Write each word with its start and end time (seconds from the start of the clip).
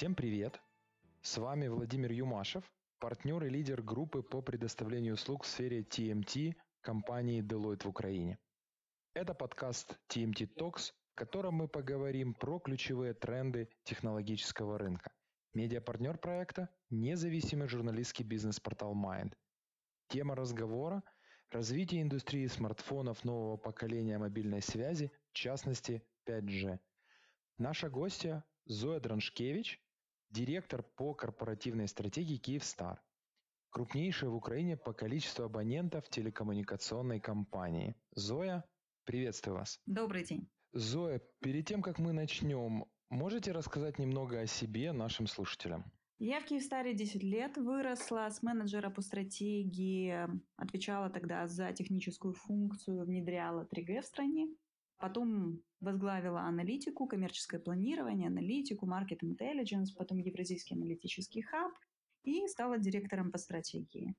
Всем 0.00 0.14
привет! 0.14 0.58
С 1.20 1.36
вами 1.36 1.68
Владимир 1.68 2.10
Юмашев, 2.10 2.64
партнер 3.00 3.44
и 3.44 3.50
лидер 3.50 3.82
группы 3.82 4.22
по 4.22 4.40
предоставлению 4.40 5.12
услуг 5.12 5.44
в 5.44 5.46
сфере 5.46 5.82
TMT 5.82 6.54
компании 6.80 7.42
Deloitte 7.42 7.84
в 7.84 7.88
Украине. 7.88 8.38
Это 9.12 9.34
подкаст 9.34 10.00
TMT 10.08 10.54
Talks, 10.58 10.94
в 11.12 11.16
котором 11.16 11.56
мы 11.56 11.68
поговорим 11.68 12.32
про 12.32 12.58
ключевые 12.60 13.12
тренды 13.12 13.68
технологического 13.84 14.78
рынка. 14.78 15.12
Медиапартнер 15.52 16.16
проекта– 16.16 16.70
независимый 16.88 17.68
журналистский 17.68 18.24
бизнес-портал 18.24 18.94
Mind. 18.94 19.34
Тема 20.08 20.34
разговора– 20.34 21.02
развитие 21.50 22.00
индустрии 22.00 22.46
смартфонов 22.46 23.22
нового 23.22 23.58
поколения 23.58 24.16
мобильной 24.16 24.62
связи, 24.62 25.12
в 25.32 25.34
частности 25.34 26.02
5G. 26.26 26.78
Наша 27.58 27.90
гостья 27.90 28.42
Зоя 28.64 28.98
Драншкевич, 28.98 29.78
директор 30.30 30.82
по 30.82 31.14
корпоративной 31.14 31.88
стратегии 31.88 32.36
Киевстар, 32.36 33.02
крупнейшая 33.70 34.30
в 34.30 34.36
Украине 34.36 34.76
по 34.76 34.92
количеству 34.92 35.44
абонентов 35.44 36.08
телекоммуникационной 36.08 37.20
компании. 37.20 37.96
Зоя, 38.12 38.64
приветствую 39.04 39.58
вас. 39.58 39.80
Добрый 39.86 40.24
день. 40.24 40.48
Зоя, 40.72 41.20
перед 41.40 41.66
тем, 41.66 41.82
как 41.82 41.98
мы 41.98 42.12
начнем, 42.12 42.84
можете 43.08 43.52
рассказать 43.52 43.98
немного 43.98 44.40
о 44.40 44.46
себе 44.46 44.92
нашим 44.92 45.26
слушателям? 45.26 45.84
Я 46.22 46.40
в 46.40 46.44
Киевстаре 46.44 46.92
10 46.94 47.22
лет 47.22 47.56
выросла 47.56 48.28
с 48.30 48.42
менеджера 48.42 48.90
по 48.90 49.00
стратегии, 49.00 50.28
отвечала 50.56 51.08
тогда 51.08 51.48
за 51.48 51.72
техническую 51.72 52.34
функцию, 52.34 53.06
внедряла 53.06 53.66
3G 53.74 54.02
в 54.02 54.04
стране. 54.04 54.48
Потом 55.00 55.62
возглавила 55.80 56.42
аналитику, 56.42 57.06
коммерческое 57.06 57.58
планирование, 57.58 58.28
аналитику, 58.28 58.86
маркет 58.86 59.22
intelligence, 59.22 59.94
потом 59.96 60.18
Евразийский 60.18 60.74
аналитический 60.74 61.40
хаб 61.40 61.72
и 62.22 62.46
стала 62.46 62.78
директором 62.78 63.32
по 63.32 63.38
стратегии. 63.38 64.14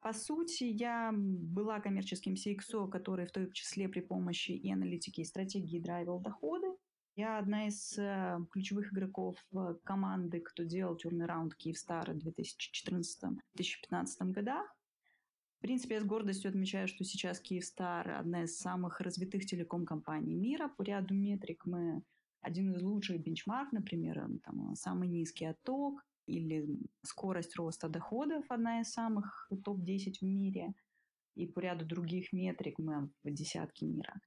По 0.00 0.12
сути, 0.12 0.64
я 0.64 1.12
была 1.14 1.78
коммерческим 1.80 2.34
CXO, 2.34 2.90
который 2.90 3.26
в 3.26 3.30
том 3.30 3.52
числе 3.52 3.88
при 3.88 4.00
помощи 4.00 4.50
и 4.50 4.72
аналитики, 4.72 5.20
и 5.20 5.24
стратегии 5.24 5.80
драйвил 5.80 6.18
доходы. 6.18 6.66
Я 7.14 7.38
одна 7.38 7.68
из 7.68 7.96
э, 7.96 8.38
ключевых 8.50 8.92
игроков 8.92 9.38
команды, 9.84 10.40
кто 10.40 10.64
делал 10.64 10.96
турнираунд 10.96 11.54
Киевстара 11.54 12.12
в 12.12 12.18
2014-2015 12.18 14.32
годах. 14.32 14.75
В 15.58 15.60
принципе, 15.62 15.94
я 15.94 16.00
с 16.00 16.04
гордостью 16.04 16.50
отмечаю, 16.50 16.86
что 16.86 17.02
сейчас 17.04 17.40
Киевстар– 17.40 18.10
одна 18.18 18.44
из 18.44 18.58
самых 18.58 19.00
развитых 19.00 19.46
телеком-компаний 19.46 20.34
мира. 20.34 20.68
По 20.68 20.82
ряду 20.82 21.14
метрик 21.14 21.64
мы 21.64 22.02
один 22.42 22.72
из 22.74 22.82
лучших 22.82 23.22
бенчмарк, 23.22 23.72
например, 23.72 24.28
там, 24.44 24.74
самый 24.76 25.08
низкий 25.08 25.46
отток 25.46 26.04
или 26.26 26.68
скорость 27.02 27.56
роста 27.56 27.88
доходов– 27.88 28.44
одна 28.48 28.80
из 28.80 28.92
самых 28.92 29.50
топ-10 29.64 30.18
в 30.20 30.22
мире. 30.22 30.74
И 31.34 31.46
по 31.46 31.60
ряду 31.60 31.86
других 31.86 32.32
метрик 32.32 32.78
мы 32.78 33.10
в 33.24 33.30
десятке 33.30 33.86
мира. 33.86 34.20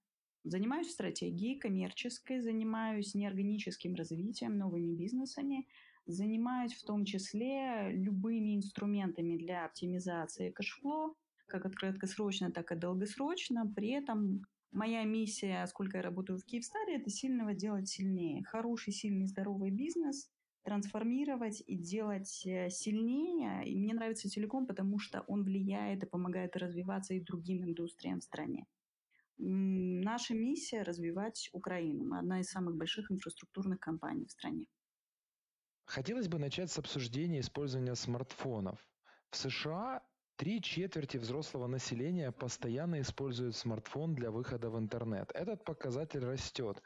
Занимаюсь 0.44 0.92
стратегией 0.92 1.60
коммерческой, 1.60 2.42
занимаюсь 2.42 3.14
неорганическим 3.14 3.94
развитием, 3.96 4.58
новыми 4.58 4.96
бизнесами, 4.96 5.68
занимаюсь 6.10 6.74
в 6.74 6.84
том 6.84 7.06
числе 7.06 7.92
любыми 7.92 8.56
инструментами 8.56 9.38
для 9.38 9.66
оптимизации 9.66 10.52
кэшфло, 10.52 11.16
как 11.48 11.72
краткосрочно, 11.74 12.52
так 12.52 12.72
и 12.72 12.76
долгосрочно. 12.76 13.72
При 13.76 13.90
этом 13.90 14.42
моя 14.72 15.04
миссия, 15.04 15.66
сколько 15.68 15.98
я 15.98 16.04
работаю 16.04 16.40
в 16.40 16.46
Киевстаре, 16.46 16.96
это 16.96 17.10
сильного 17.10 17.54
делать 17.54 17.88
сильнее. 17.88 18.44
Хороший, 18.44 18.94
сильный, 18.94 19.28
здоровый 19.28 19.72
бизнес 19.72 20.30
трансформировать 20.64 21.64
и 21.66 21.78
делать 21.78 22.46
э, 22.46 22.70
сильнее. 22.70 23.68
И 23.68 23.80
мне 23.80 23.94
нравится 23.94 24.30
телеком, 24.30 24.68
потому 24.68 25.00
что 25.00 25.22
он 25.28 25.44
влияет 25.44 26.04
и 26.04 26.08
помогает 26.08 26.56
развиваться 26.58 27.14
и 27.14 27.24
другим 27.24 27.64
индустриям 27.64 28.20
в 28.20 28.24
стране. 28.24 28.66
Наша 29.38 30.34
миссия– 30.34 30.84
развивать 30.84 31.50
Украину. 31.54 32.04
Мы 32.04 32.20
одна 32.20 32.42
из 32.42 32.50
самых 32.50 32.76
больших 32.76 33.10
инфраструктурных 33.10 33.80
компаний 33.80 34.26
в 34.26 34.32
стране. 34.32 34.66
Хотелось 35.90 36.28
бы 36.28 36.38
начать 36.38 36.70
с 36.70 36.78
обсуждения 36.78 37.40
использования 37.40 37.96
смартфонов. 37.96 38.78
В 39.32 39.38
США 39.38 40.04
Три 40.38 40.62
четверти 40.62 41.18
взрослого 41.18 41.68
населения 41.68 42.32
постоянно 42.32 43.02
используют 43.02 43.58
смартфон 43.58 44.16
для 44.16 44.32
выхода 44.32 44.70
в 44.70 44.80
интернет. 44.80 45.30
Этот 45.34 45.66
показатель 45.66 46.24
растет. 46.24 46.82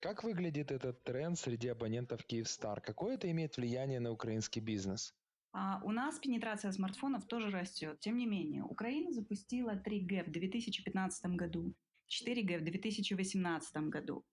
Как 0.00 0.24
выглядит 0.24 0.70
этот 0.70 1.02
тренд 1.04 1.38
среди 1.38 1.68
абонентов 1.68 2.22
Киевстар? 2.26 2.82
Какое 2.82 3.14
это 3.14 3.30
имеет 3.30 3.56
влияние 3.56 3.98
на 4.00 4.10
украинский 4.10 4.60
бизнес? 4.60 5.14
А 5.52 5.80
у 5.84 5.90
нас 5.90 6.18
пенетрация 6.18 6.70
смартфонов 6.70 7.26
тоже 7.26 7.48
растет. 7.48 7.98
Тем 8.00 8.18
не 8.18 8.26
менее, 8.26 8.62
Украина 8.62 9.10
запустила 9.10 9.70
3G 9.70 10.24
в 10.24 10.30
2015 10.30 11.30
году, 11.36 11.74
4G 12.10 12.58
в 12.58 12.64
2018 12.64 13.76
году. 13.88 14.26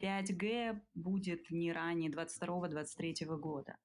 5G 0.00 0.80
будет 0.94 1.50
не 1.50 1.72
ранее 1.72 2.10
2022-2023 2.10 3.36
года. 3.38 3.76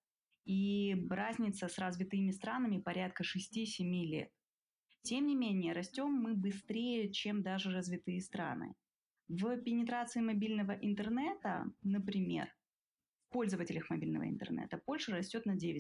И 0.45 0.95
разница 1.09 1.67
с 1.67 1.77
развитыми 1.77 2.31
странами 2.31 2.79
порядка 2.79 3.23
6-7 3.23 3.83
лет. 4.05 4.29
Тем 5.01 5.27
не 5.27 5.35
менее, 5.35 5.73
растем 5.73 6.11
мы 6.11 6.35
быстрее, 6.35 7.11
чем 7.11 7.43
даже 7.43 7.71
развитые 7.71 8.21
страны. 8.21 8.75
В 9.27 9.57
пенетрации 9.57 10.21
мобильного 10.21 10.71
интернета, 10.73 11.65
например, 11.81 12.47
в 13.27 13.33
пользователях 13.33 13.89
мобильного 13.89 14.27
интернета 14.27 14.79
Польша 14.85 15.11
растет 15.15 15.45
на 15.45 15.55
9% 15.55 15.79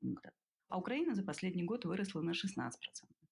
пунктов, 0.00 0.32
а 0.68 0.78
Украина 0.78 1.14
за 1.14 1.24
последний 1.24 1.64
год 1.64 1.84
выросла 1.84 2.20
на 2.20 2.32
16% 2.32 2.70
пунктов. 2.70 3.23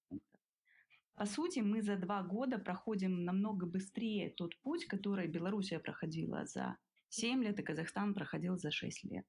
По 1.14 1.26
сути, 1.26 1.60
мы 1.60 1.82
за 1.82 1.96
два 1.96 2.22
года 2.22 2.58
проходим 2.58 3.24
намного 3.24 3.66
быстрее 3.66 4.30
тот 4.30 4.56
путь, 4.62 4.86
который 4.86 5.28
Белоруссия 5.28 5.78
проходила 5.78 6.46
за 6.46 6.76
7 7.10 7.42
лет, 7.44 7.58
и 7.60 7.62
Казахстан 7.62 8.14
проходил 8.14 8.56
за 8.56 8.70
6 8.70 9.04
лет. 9.04 9.26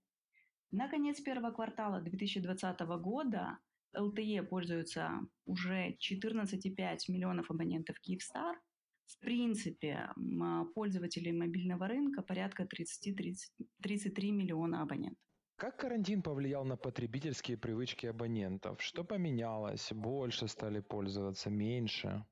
На 0.71 0.87
конец 0.87 1.21
первого 1.21 1.51
квартала 1.51 2.01
2020 2.01 2.79
года 3.01 3.59
LTE 3.95 4.43
пользуются 4.43 5.19
уже 5.45 5.97
14,5 5.99 6.97
миллионов 7.09 7.51
абонентов 7.51 7.99
Киевстар. 7.99 8.59
В 9.05 9.19
принципе, 9.19 10.09
пользователей 10.73 11.33
мобильного 11.33 11.87
рынка 11.87 12.21
порядка 12.21 12.63
30-33 12.63 14.31
миллиона 14.31 14.81
абонентов. 14.81 15.21
Как 15.55 15.77
карантин 15.77 16.21
повлиял 16.21 16.65
на 16.65 16.75
потребительские 16.75 17.57
привычки 17.57 18.07
абонентов? 18.07 18.81
Что 18.81 19.03
поменялось? 19.03 19.91
Больше 19.93 20.47
стали 20.47 20.81
пользоваться, 20.81 21.49
меньше? 21.49 22.25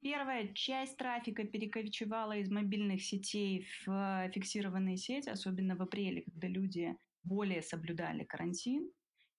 Первая 0.00 0.52
часть 0.54 0.96
трафика 0.96 1.44
перекочевала 1.44 2.36
из 2.36 2.50
мобильных 2.50 3.02
сетей 3.02 3.66
в 3.84 4.30
фиксированные 4.32 4.96
сети, 4.96 5.28
особенно 5.30 5.74
в 5.74 5.82
апреле, 5.82 6.22
когда 6.22 6.48
люди 6.48 6.96
более 7.24 7.62
соблюдали 7.62 8.24
карантин 8.24 8.90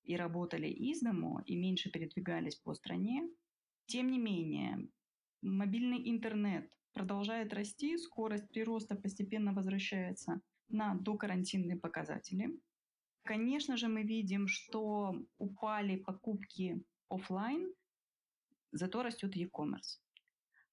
и 0.03 0.15
работали 0.17 0.67
из 0.67 1.01
дому, 1.01 1.41
и 1.45 1.55
меньше 1.55 1.89
передвигались 1.89 2.55
по 2.55 2.73
стране. 2.73 3.29
Тем 3.85 4.09
не 4.09 4.17
менее, 4.19 4.89
мобильный 5.41 6.09
интернет 6.09 6.69
продолжает 6.91 7.53
расти, 7.53 7.97
скорость 7.97 8.49
прироста 8.49 8.95
постепенно 8.95 9.53
возвращается 9.53 10.41
на 10.69 10.95
докарантинные 10.95 11.77
показатели. 11.77 12.49
Конечно 13.27 13.75
же, 13.75 13.87
мы 13.87 14.03
видим, 14.03 14.47
что 14.47 15.15
упали 15.37 15.97
покупки 15.97 16.81
офлайн, 17.09 17.73
зато 18.71 19.03
растет 19.03 19.35
e-commerce. 19.35 19.99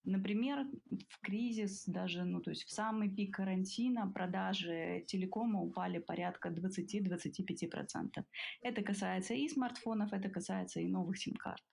Например, 0.04 0.66
в 1.08 1.20
кризис, 1.20 1.84
даже 1.86 2.24
ну, 2.24 2.40
то 2.40 2.50
есть 2.50 2.64
в 2.64 2.70
самый 2.70 3.08
пик 3.08 3.34
карантина 3.34 4.12
продажи 4.12 5.04
телекома 5.08 5.62
упали 5.62 5.98
порядка 5.98 6.50
20-25%. 6.50 8.24
Это 8.62 8.82
касается 8.82 9.34
и 9.34 9.48
смартфонов, 9.48 10.12
это 10.12 10.28
касается 10.28 10.80
и 10.80 10.86
новых 10.86 11.18
сим-карт. 11.18 11.64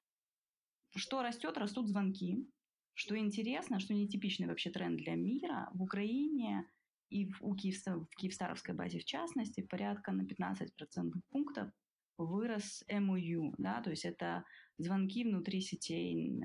Что 0.95 1.22
растет? 1.22 1.57
Растут 1.57 1.89
звонки. 1.89 2.48
Что 2.95 3.16
интересно, 3.16 3.80
что 3.80 3.94
нетипичный 3.94 4.48
вообще 4.48 4.72
тренд 4.72 4.98
для 4.98 5.16
мира, 5.16 5.69
в 5.74 5.84
Украине 5.84 6.66
и 7.12 7.30
в, 7.30 7.42
у 7.42 7.56
Киевстар, 7.56 8.00
в 8.00 8.16
Киевстаровской 8.16 8.74
базе 8.74 9.00
в 9.00 9.06
частности 9.06 9.62
порядка 9.62 10.12
на 10.13 10.24
15% 10.24 11.12
пунктов 11.30 11.69
вырос 12.18 12.84
MOU, 12.90 13.54
да, 13.58 13.81
то 13.81 13.90
есть 13.90 14.06
это 14.06 14.46
звонки 14.78 15.24
внутри 15.24 15.62
сетей. 15.62 16.42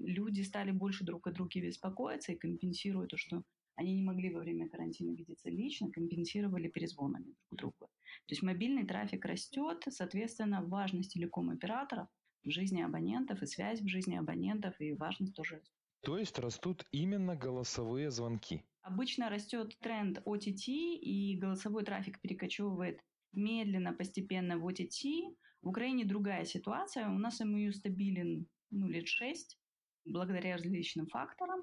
Люди 0.00 0.42
стали 0.42 0.72
больше 0.72 1.04
друг 1.04 1.26
о 1.26 1.32
друге 1.32 1.60
беспокоиться 1.60 2.32
и 2.32 2.38
компенсируя 2.38 3.06
то, 3.06 3.16
что 3.16 3.42
они 3.76 3.94
не 3.94 4.02
могли 4.02 4.30
во 4.34 4.40
время 4.40 4.68
карантина 4.68 5.12
видеться 5.12 5.50
лично, 5.50 5.90
компенсировали 5.90 6.68
перезвонами 6.68 7.34
друг 7.50 7.58
другу. 7.58 7.90
То 8.26 8.32
есть 8.32 8.42
мобильный 8.42 8.86
трафик 8.86 9.24
растет, 9.24 9.84
соответственно, 9.88 10.62
важность 10.62 11.12
телеком-операторов 11.12 12.08
в 12.44 12.50
жизни 12.50 12.82
абонентов 12.82 13.42
и 13.42 13.46
связь 13.46 13.80
в 13.80 13.88
жизни 13.88 14.16
абонентов 14.16 14.74
и 14.80 14.92
важность 14.92 15.34
тоже. 15.34 15.62
То 16.00 16.18
есть 16.18 16.38
растут 16.38 16.84
именно 16.90 17.36
голосовые 17.36 18.10
звонки? 18.10 18.62
Обычно 18.82 19.30
растет 19.30 19.78
тренд 19.78 20.18
OTT, 20.26 20.66
и 20.66 21.38
голосовой 21.38 21.84
трафик 21.84 22.20
перекочевывает 22.20 23.00
медленно, 23.32 23.92
постепенно 23.92 24.58
в 24.58 24.66
OTT. 24.68 25.36
В 25.62 25.68
Украине 25.68 26.04
другая 26.04 26.44
ситуация. 26.44 27.08
У 27.08 27.18
нас 27.18 27.40
МЮ 27.40 27.72
стабилен 27.72 28.46
ну, 28.70 28.88
лет 28.88 29.06
шесть, 29.06 29.56
благодаря 30.04 30.56
различным 30.56 31.06
факторам. 31.06 31.60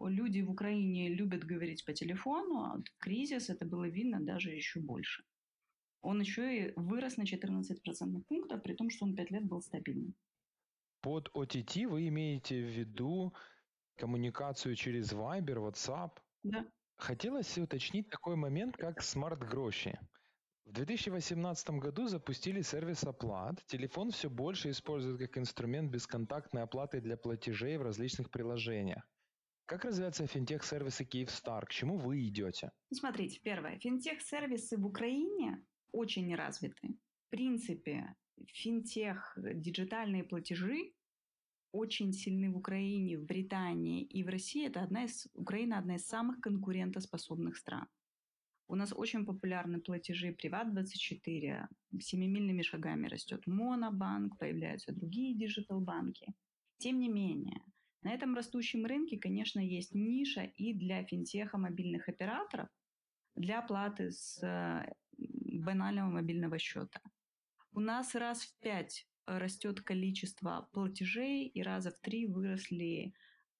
Люди 0.00 0.40
в 0.40 0.50
Украине 0.50 1.14
любят 1.14 1.44
говорить 1.44 1.84
по 1.84 1.92
телефону, 1.92 2.60
а 2.60 2.82
кризис 2.98 3.50
это 3.50 3.66
было 3.66 3.86
видно 3.88 4.20
даже 4.20 4.50
еще 4.50 4.80
больше. 4.80 5.22
Он 6.00 6.20
еще 6.20 6.68
и 6.68 6.72
вырос 6.76 7.16
на 7.18 7.26
14 7.26 7.82
процентных 7.82 8.26
пунктов, 8.26 8.62
при 8.62 8.74
том, 8.74 8.90
что 8.90 9.04
он 9.04 9.14
5 9.14 9.30
лет 9.30 9.44
был 9.44 9.60
стабильным. 9.60 10.14
Под 11.00 11.28
OTT 11.34 11.86
вы 11.86 12.08
имеете 12.08 12.62
в 12.62 12.70
виду 12.70 13.34
коммуникацию 13.96 14.74
через 14.74 15.12
Viber, 15.12 15.56
WhatsApp? 15.56 16.23
Да. 16.44 16.64
Хотелось 16.96 17.58
уточнить 17.58 18.08
такой 18.10 18.36
момент, 18.36 18.76
как 18.76 19.02
смарт-гроши. 19.02 19.98
В 20.64 20.72
2018 20.72 21.70
году 21.70 22.06
запустили 22.06 22.62
сервис 22.62 23.04
оплат. 23.04 23.64
Телефон 23.66 24.10
все 24.10 24.30
больше 24.30 24.70
используют 24.70 25.18
как 25.18 25.36
инструмент 25.36 25.90
бесконтактной 25.90 26.62
оплаты 26.62 27.00
для 27.00 27.16
платежей 27.16 27.76
в 27.76 27.82
различных 27.82 28.30
приложениях. 28.30 29.02
Как 29.66 29.84
развиваются 29.84 30.26
финтех-сервисы 30.26 31.04
Киевстар? 31.04 31.66
К 31.66 31.70
чему 31.70 31.96
вы 31.96 32.26
идете? 32.26 32.70
Смотрите, 32.92 33.40
первое. 33.42 33.78
Финтех-сервисы 33.78 34.76
в 34.76 34.86
Украине 34.86 35.64
очень 35.92 36.34
развиты. 36.34 36.98
В 37.26 37.30
принципе, 37.30 38.14
финтех, 38.48 39.36
диджитальные 39.36 40.24
платежи 40.24 40.92
очень 41.74 42.12
сильны 42.12 42.50
в 42.50 42.56
Украине, 42.56 43.18
в 43.18 43.24
Британии 43.24 44.02
и 44.02 44.22
в 44.22 44.28
России. 44.28 44.66
Это 44.66 44.82
одна 44.82 45.04
из, 45.04 45.26
Украина 45.34 45.78
одна 45.78 45.96
из 45.96 46.06
самых 46.06 46.40
конкурентоспособных 46.40 47.56
стран. 47.56 47.86
У 48.68 48.76
нас 48.76 48.92
очень 48.96 49.26
популярны 49.26 49.80
платежи 49.80 50.30
Приват24, 50.30 51.66
семимильными 52.00 52.62
шагами 52.62 53.08
растет 53.08 53.46
Монобанк, 53.46 54.38
появляются 54.38 54.92
другие 54.92 55.34
digital-банки. 55.34 56.32
Тем 56.78 56.98
не 56.98 57.08
менее, 57.08 57.60
на 58.02 58.12
этом 58.12 58.34
растущем 58.34 58.86
рынке, 58.86 59.18
конечно, 59.18 59.60
есть 59.60 59.94
ниша 59.94 60.42
и 60.42 60.72
для 60.74 61.04
финтеха 61.04 61.58
мобильных 61.58 62.08
операторов 62.08 62.68
для 63.34 63.58
оплаты 63.58 64.12
с 64.12 64.40
э, 64.42 64.94
банального 65.18 66.10
мобильного 66.10 66.58
счета. 66.58 67.00
У 67.72 67.80
нас 67.80 68.14
раз 68.14 68.42
в 68.42 68.58
пять 68.60 69.06
растет 69.26 69.80
количество 69.80 70.68
платежей 70.72 71.46
и 71.46 71.62
раза 71.62 71.90
в 71.90 71.98
три 72.00 72.26
выросли, 72.26 73.14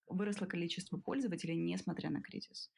выросло 0.06 0.46
количество 0.46 0.99
пользователей, 0.99 1.56
несмотря 1.56 2.11
на 2.11 2.20
кризис. 2.20 2.70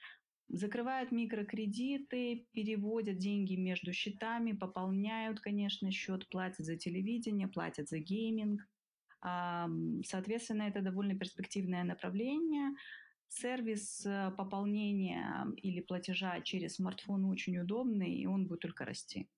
Закрывают 0.48 1.10
микрокредиты, 1.10 2.46
переводят 2.52 3.18
деньги 3.18 3.56
между 3.56 3.92
счетами, 3.92 4.52
пополняют, 4.52 5.40
конечно, 5.40 5.90
счет, 5.90 6.28
платят 6.28 6.64
за 6.64 6.76
телевидение, 6.76 7.48
платят 7.48 7.88
за 7.88 7.98
гейминг. 7.98 8.60
Соответственно, 10.04 10.62
это 10.62 10.82
довольно 10.82 11.18
перспективное 11.18 11.82
направление. 11.82 12.76
Сервис 13.28 14.06
э, 14.06 14.30
пополнения 14.36 15.46
или 15.56 15.80
платежа 15.80 16.40
через 16.42 16.76
смартфон 16.76 17.24
очень 17.24 17.58
удобный, 17.58 18.14
и 18.14 18.26
он 18.26 18.46
будет 18.46 18.60
только 18.60 18.84
расти. 18.84 19.28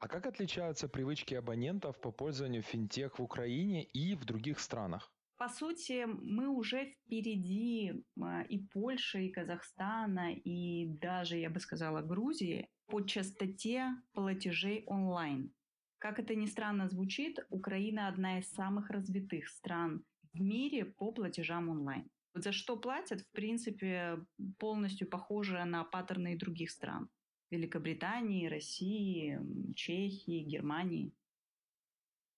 А 0.00 0.08
как 0.08 0.26
отличаются 0.26 0.88
привычки 0.88 1.34
абонентов 1.34 2.00
по 2.00 2.10
пользованию 2.10 2.62
финтех 2.62 3.18
в 3.18 3.22
Украине 3.22 3.84
и 3.84 4.14
в 4.14 4.24
других 4.24 4.58
странах? 4.58 5.12
По 5.36 5.48
сути, 5.48 6.06
мы 6.06 6.48
уже 6.48 6.86
впереди 6.86 7.92
а, 8.18 8.42
и 8.42 8.58
Польши, 8.58 9.26
и 9.26 9.30
Казахстана, 9.30 10.32
и 10.32 10.86
даже, 10.86 11.36
я 11.36 11.50
бы 11.50 11.60
сказала, 11.60 12.00
Грузии 12.00 12.68
по 12.86 13.02
частоте 13.02 13.90
платежей 14.12 14.84
онлайн. 14.86 15.52
Как 15.98 16.18
это 16.18 16.34
ни 16.34 16.46
странно 16.46 16.88
звучит, 16.88 17.38
Украина 17.50 18.08
одна 18.08 18.38
из 18.38 18.50
самых 18.50 18.88
развитых 18.88 19.48
стран 19.48 20.02
в 20.32 20.40
мире 20.40 20.86
по 20.86 21.12
платежам 21.12 21.68
онлайн. 21.68 22.10
За 22.34 22.52
что 22.52 22.76
платят, 22.76 23.20
в 23.20 23.30
принципе, 23.32 24.18
полностью 24.58 25.08
похоже 25.08 25.62
на 25.64 25.84
паттерны 25.84 26.38
других 26.38 26.70
стран. 26.70 27.10
Великобритании, 27.50 28.46
России, 28.46 29.38
Чехии, 29.74 30.44
Германии. 30.44 31.12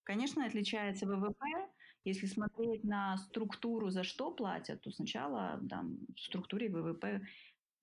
Конечно, 0.05 0.47
отличается 0.47 1.07
ВВП. 1.07 1.47
Если 2.05 2.27
смотреть 2.27 2.83
на 2.83 3.17
структуру, 3.19 3.91
за 3.91 4.03
что 4.03 4.33
платят, 4.33 4.81
то 4.81 4.91
сначала 4.91 5.61
там, 5.69 5.99
в 6.17 6.21
структуре 6.21 6.69
ВВП 6.69 7.23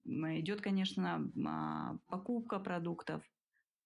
идет, 0.06 0.62
конечно, 0.62 1.32
а, 1.48 1.98
покупка 2.08 2.60
продуктов. 2.60 3.24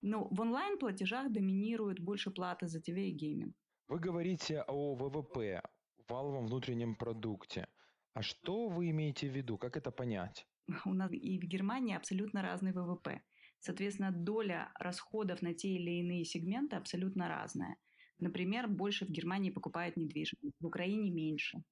Но 0.02 0.28
в 0.32 0.42
онлайн-платежах 0.42 1.32
доминирует 1.32 2.00
больше 2.00 2.32
платы 2.32 2.68
за 2.68 2.82
ТВ 2.82 2.98
и 2.98 3.12
гейминг. 3.12 3.56
Вы 3.88 4.00
говорите 4.00 4.64
о 4.68 4.96
ВВП, 4.96 5.62
валовом 6.10 6.48
внутреннем 6.48 6.96
продукте. 6.96 7.68
А 8.14 8.22
что 8.22 8.68
вы 8.70 8.90
имеете 8.90 9.30
в 9.30 9.36
виду? 9.36 9.58
Как 9.58 9.78
это 9.78 9.92
понять? 9.92 10.48
У 10.86 10.94
нас 10.94 11.12
и 11.12 11.40
в 11.40 11.44
Германии 11.44 11.96
абсолютно 11.96 12.42
разный 12.42 12.72
ВВП. 12.72 13.22
Соответственно, 13.64 14.12
доля 14.12 14.72
расходов 14.76 15.42
на 15.42 15.54
те 15.54 15.70
или 15.70 15.92
иные 16.02 16.26
сегменты 16.26 16.76
абсолютно 16.76 17.30
разная. 17.30 17.78
Например, 18.20 18.68
больше 18.68 19.06
в 19.06 19.10
Германии 19.10 19.52
покупают 19.52 19.96
недвижимость, 19.98 20.58
в 20.60 20.66
Украине 20.66 21.10
меньше. 21.10 21.64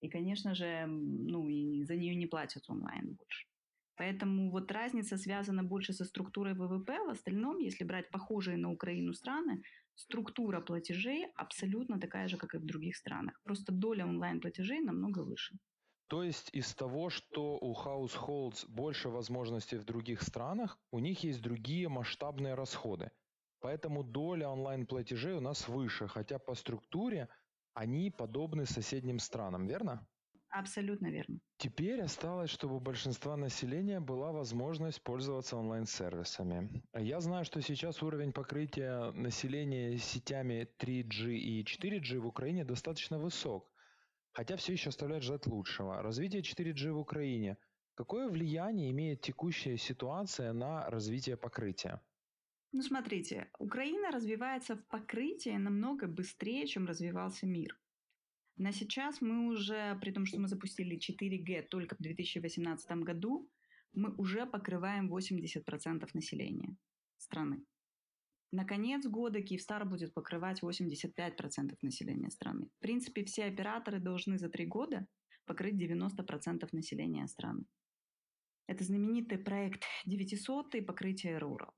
И, 0.00 0.08
конечно 0.10 0.54
же, 0.54 0.86
ну, 0.86 1.48
и 1.48 1.84
за 1.84 1.96
нее 1.96 2.14
не 2.16 2.26
платят 2.26 2.68
онлайн 2.68 3.14
больше. 3.14 3.46
Поэтому 3.96 4.50
вот 4.50 4.70
разница 4.72 5.16
связана 5.16 5.62
больше 5.64 5.92
со 5.94 6.04
структурой 6.04 6.54
ВВП. 6.54 6.98
В 7.06 7.10
остальном, 7.10 7.58
если 7.58 7.84
брать 7.84 8.10
похожие 8.10 8.56
на 8.58 8.70
Украину 8.72 9.14
страны, 9.14 9.62
структура 9.94 10.60
платежей 10.60 11.26
абсолютно 11.36 12.00
такая 12.00 12.28
же, 12.28 12.36
как 12.36 12.54
и 12.54 12.58
в 12.58 12.66
других 12.66 12.96
странах. 12.96 13.40
Просто 13.44 13.72
доля 13.72 14.06
онлайн-платежей 14.06 14.80
намного 14.80 15.20
выше. 15.24 15.56
То 16.12 16.22
есть 16.22 16.50
из 16.52 16.74
того, 16.74 17.08
что 17.08 17.56
у 17.58 17.72
households 17.72 18.66
больше 18.68 19.08
возможностей 19.08 19.78
в 19.78 19.86
других 19.86 20.20
странах, 20.20 20.78
у 20.90 20.98
них 20.98 21.24
есть 21.24 21.40
другие 21.40 21.88
масштабные 21.88 22.52
расходы. 22.52 23.10
Поэтому 23.60 24.04
доля 24.04 24.50
онлайн-платежей 24.50 25.32
у 25.32 25.40
нас 25.40 25.68
выше, 25.68 26.08
хотя 26.08 26.38
по 26.38 26.54
структуре 26.54 27.30
они 27.72 28.10
подобны 28.10 28.66
соседним 28.66 29.20
странам, 29.20 29.66
верно? 29.66 30.06
Абсолютно 30.50 31.06
верно. 31.06 31.38
Теперь 31.56 32.02
осталось, 32.02 32.50
чтобы 32.50 32.76
у 32.76 32.80
большинства 32.80 33.38
населения 33.38 33.98
была 33.98 34.32
возможность 34.32 35.02
пользоваться 35.02 35.56
онлайн-сервисами. 35.56 36.82
Я 36.94 37.20
знаю, 37.20 37.46
что 37.46 37.62
сейчас 37.62 38.02
уровень 38.02 38.34
покрытия 38.34 39.12
населения 39.12 39.96
сетями 39.96 40.68
3G 40.78 41.32
и 41.32 41.64
4G 41.64 42.18
в 42.18 42.26
Украине 42.26 42.66
достаточно 42.66 43.18
высок 43.18 43.71
хотя 44.32 44.56
все 44.56 44.72
еще 44.72 44.88
оставляет 44.88 45.22
желать 45.22 45.46
лучшего. 45.46 46.02
Развитие 46.02 46.42
4G 46.42 46.92
в 46.92 46.98
Украине. 46.98 47.56
Какое 47.94 48.28
влияние 48.28 48.90
имеет 48.90 49.20
текущая 49.20 49.76
ситуация 49.76 50.52
на 50.52 50.88
развитие 50.88 51.36
покрытия? 51.36 52.00
Ну, 52.72 52.82
смотрите, 52.82 53.50
Украина 53.58 54.10
развивается 54.10 54.76
в 54.76 54.86
покрытии 54.86 55.56
намного 55.58 56.06
быстрее, 56.06 56.66
чем 56.66 56.86
развивался 56.86 57.46
мир. 57.46 57.78
На 58.56 58.72
сейчас 58.72 59.20
мы 59.20 59.48
уже, 59.48 59.98
при 60.00 60.10
том, 60.10 60.24
что 60.24 60.38
мы 60.40 60.48
запустили 60.48 60.98
4G 60.98 61.62
только 61.68 61.96
в 61.96 61.98
2018 61.98 62.90
году, 63.02 63.50
мы 63.92 64.14
уже 64.14 64.46
покрываем 64.46 65.14
80% 65.14 66.08
населения 66.14 66.76
страны. 67.18 67.62
На 68.52 68.66
конец 68.66 69.06
года 69.06 69.40
Киевстар 69.40 69.86
будет 69.86 70.12
покрывать 70.12 70.62
85% 70.62 71.78
населения 71.80 72.30
страны. 72.30 72.68
В 72.76 72.82
принципе, 72.82 73.24
все 73.24 73.44
операторы 73.44 73.98
должны 73.98 74.38
за 74.38 74.50
три 74.50 74.66
года 74.66 75.06
покрыть 75.46 75.80
90% 75.82 76.68
населения 76.72 77.26
страны. 77.28 77.64
Это 78.66 78.84
знаменитый 78.84 79.38
проект 79.38 79.84
900 80.04 80.74
и 80.74 80.80
покрытие 80.82 81.38
Rural. 81.38 81.70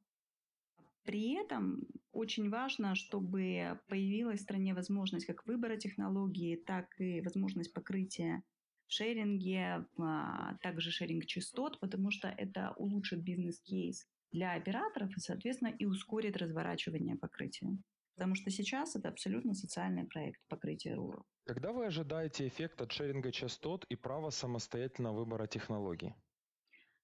При 1.05 1.35
этом 1.35 1.87
очень 2.11 2.51
важно, 2.51 2.97
чтобы 2.97 3.81
появилась 3.89 4.41
в 4.41 4.43
стране 4.43 4.75
возможность 4.75 5.27
как 5.27 5.47
выбора 5.47 5.77
технологии, 5.77 6.57
так 6.57 7.01
и 7.01 7.21
возможность 7.21 7.73
покрытия 7.73 8.43
в 8.89 8.93
шеринге, 8.93 9.87
а 9.97 10.57
также 10.57 10.91
шеринг 10.91 11.27
частот, 11.27 11.79
потому 11.79 12.11
что 12.11 12.29
это 12.29 12.75
улучшит 12.79 13.23
бизнес-кейс 13.23 14.09
для 14.35 14.55
операторов 14.55 15.17
и, 15.17 15.21
соответственно, 15.21 15.69
и 15.69 15.87
ускорит 15.87 16.37
разворачивание 16.37 17.17
покрытия. 17.17 17.79
Потому 18.17 18.35
что 18.35 18.51
сейчас 18.51 18.97
это 18.97 19.09
абсолютно 19.09 19.55
социальный 19.55 20.05
проект 20.05 20.41
покрытия 20.49 20.95
РУРу. 20.95 21.25
Когда 21.47 21.73
вы 21.73 21.87
ожидаете 21.87 22.47
эффект 22.49 22.81
от 22.83 22.93
шеринга 22.93 23.31
частот 23.31 23.85
и 23.89 23.97
права 23.97 24.31
самостоятельного 24.31 25.19
выбора 25.19 25.47
технологий? 25.47 26.15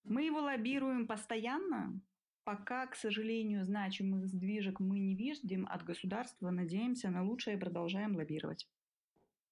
Мы 0.03 0.25
его 0.25 0.41
лоббируем 0.41 1.07
постоянно, 1.07 2.01
пока, 2.45 2.87
к 2.87 2.97
сожалению, 2.97 3.65
значимых 3.65 4.27
сдвижек 4.27 4.81
мы 4.81 4.99
не 4.99 5.15
видим 5.15 5.67
от 5.71 5.85
государства, 5.85 6.51
надеемся 6.51 7.11
на 7.11 7.23
лучшее 7.23 7.57
и 7.57 7.61
продолжаем 7.61 8.17
лоббировать. 8.17 8.69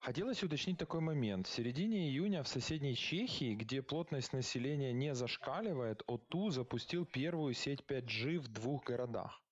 Хотелось 0.01 0.43
уточнить 0.43 0.79
такой 0.79 1.01
момент. 1.01 1.47
В 1.47 1.51
середине 1.51 2.09
июня 2.09 2.43
в 2.43 2.49
соседней 2.49 2.95
Чехии, 2.95 3.55
где 3.55 3.83
плотность 3.83 4.33
населения 4.33 4.93
не 4.93 5.15
зашкаливает, 5.15 6.03
ОТУ 6.07 6.51
запустил 6.51 7.05
первую 7.05 7.53
сеть 7.55 7.81
5G 7.87 8.39
в 8.39 8.49
двух 8.49 8.85
городах. 8.85 9.43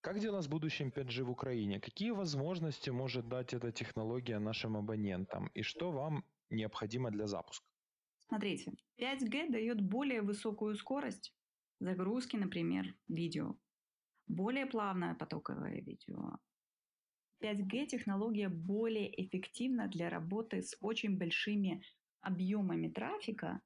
Как 0.00 0.18
дела 0.18 0.40
с 0.40 0.48
будущим 0.48 0.88
5G 0.88 1.24
в 1.24 1.30
Украине? 1.30 1.80
Какие 1.80 2.12
возможности 2.12 2.90
может 2.90 3.28
дать 3.28 3.52
эта 3.52 3.72
технология 3.72 4.38
нашим 4.38 4.76
абонентам? 4.76 5.48
И 5.48 5.62
что 5.62 5.90
вам 5.90 6.24
необходимо 6.48 7.10
для 7.10 7.26
запуска? 7.26 7.66
Смотрите, 8.28 8.72
5G 8.98 9.50
дает 9.50 9.80
более 9.82 10.22
высокую 10.22 10.76
скорость 10.76 11.34
загрузки, 11.80 12.36
например, 12.36 12.94
видео, 13.08 13.56
более 14.28 14.66
плавное 14.66 15.14
потоковое 15.14 15.80
видео. 15.80 16.38
5G 17.42 17.86
технология 17.86 18.48
более 18.48 19.08
эффективна 19.22 19.88
для 19.88 20.10
работы 20.10 20.62
с 20.62 20.76
очень 20.80 21.16
большими 21.18 21.82
объемами 22.20 22.88
трафика, 22.88 23.60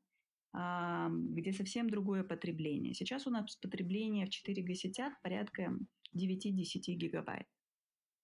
а, 0.53 1.11
где 1.11 1.53
совсем 1.53 1.91
другое 1.91 2.23
потребление. 2.23 2.95
Сейчас 2.95 3.27
у 3.27 3.31
нас 3.31 3.57
потребление 3.57 4.27
в 4.27 4.31
4G 4.31 4.75
сетях 4.75 5.21
порядка 5.23 5.77
9-10 6.15 6.95
гигабайт. 6.95 7.47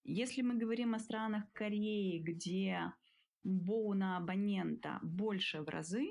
Если 0.04 0.42
мы 0.42 0.56
говорим 0.56 0.94
о 0.94 0.98
странах 0.98 1.44
Кореи, 1.52 2.18
где 2.20 2.92
БОУ 3.44 3.94
на 3.94 4.16
абонента 4.16 4.98
больше 5.02 5.62
в 5.62 5.68
разы, 5.68 6.06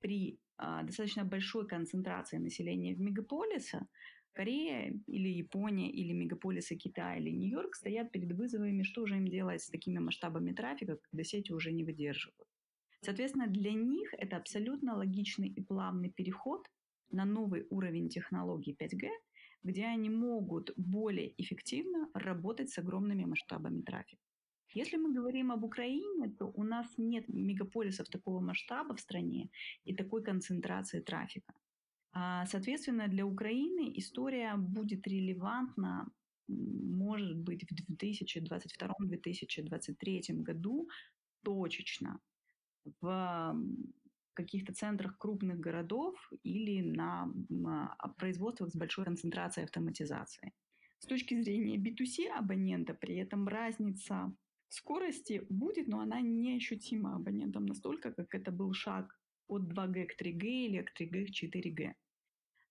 при 0.00 0.40
э, 0.58 0.80
достаточно 0.82 1.24
большой 1.24 1.66
концентрации 1.66 2.38
населения 2.38 2.94
в 2.94 3.00
мегаполисе, 3.00 3.86
Корея 4.32 4.92
или 5.06 5.28
Япония 5.28 5.90
или 5.90 6.12
мегаполисы 6.12 6.76
Китая 6.76 7.16
или 7.18 7.30
Нью-Йорк 7.30 7.74
стоят 7.74 8.12
перед 8.12 8.32
вызовами, 8.32 8.82
что 8.82 9.06
же 9.06 9.16
им 9.16 9.28
делать 9.28 9.62
с 9.62 9.70
такими 9.70 9.98
масштабами 9.98 10.52
трафика, 10.52 10.96
когда 10.96 11.24
сети 11.24 11.52
уже 11.52 11.72
не 11.72 11.84
выдерживают. 11.84 12.48
Соответственно, 13.02 13.46
для 13.46 13.72
них 13.72 14.14
это 14.14 14.36
абсолютно 14.36 14.96
логичный 14.96 15.48
и 15.48 15.60
плавный 15.60 16.10
переход 16.10 16.66
на 17.10 17.24
новый 17.24 17.66
уровень 17.70 18.08
технологий 18.08 18.76
5G, 18.78 19.08
где 19.64 19.86
они 19.86 20.08
могут 20.10 20.72
более 20.76 21.34
эффективно 21.36 22.08
работать 22.14 22.70
с 22.70 22.78
огромными 22.78 23.24
масштабами 23.24 23.82
трафика. 23.82 24.22
Если 24.74 24.96
мы 24.96 25.12
говорим 25.12 25.52
об 25.52 25.64
Украине, 25.64 26.30
то 26.38 26.46
у 26.46 26.62
нас 26.62 26.86
нет 26.96 27.28
мегаполисов 27.28 28.08
такого 28.08 28.40
масштаба 28.40 28.94
в 28.94 29.00
стране 29.00 29.50
и 29.84 29.94
такой 29.94 30.22
концентрации 30.22 31.00
трафика. 31.00 31.52
А, 32.14 32.44
соответственно, 32.46 33.08
для 33.08 33.24
Украины 33.24 33.90
история 33.96 34.54
будет 34.56 35.06
релевантна, 35.06 36.10
может 36.48 37.38
быть, 37.38 37.64
в 37.64 37.72
2022-2023 37.90 40.42
году 40.42 40.90
точечно 41.42 42.20
в 43.00 43.56
каких-то 44.34 44.74
центрах 44.74 45.16
крупных 45.18 45.60
городов 45.60 46.30
или 46.42 46.82
на 46.82 47.32
производствах 48.18 48.70
с 48.70 48.76
большой 48.76 49.04
концентрацией 49.04 49.64
автоматизации. 49.64 50.52
С 50.98 51.06
точки 51.06 51.42
зрения 51.42 51.78
B2C 51.78 52.28
абонента 52.28 52.94
при 52.94 53.16
этом 53.16 53.48
разница 53.48 54.34
скорости 54.68 55.46
будет, 55.48 55.88
но 55.88 56.00
она 56.00 56.20
неощутима 56.20 57.16
абонентам 57.16 57.66
настолько, 57.66 58.12
как 58.12 58.34
это 58.34 58.52
был 58.52 58.72
шаг 58.72 59.18
от 59.48 59.62
2G 59.62 60.06
к 60.06 60.20
3G 60.20 60.44
или 60.44 60.82
к 60.82 60.92
3G 61.00 61.26
к 61.26 61.30
4G. 61.30 61.94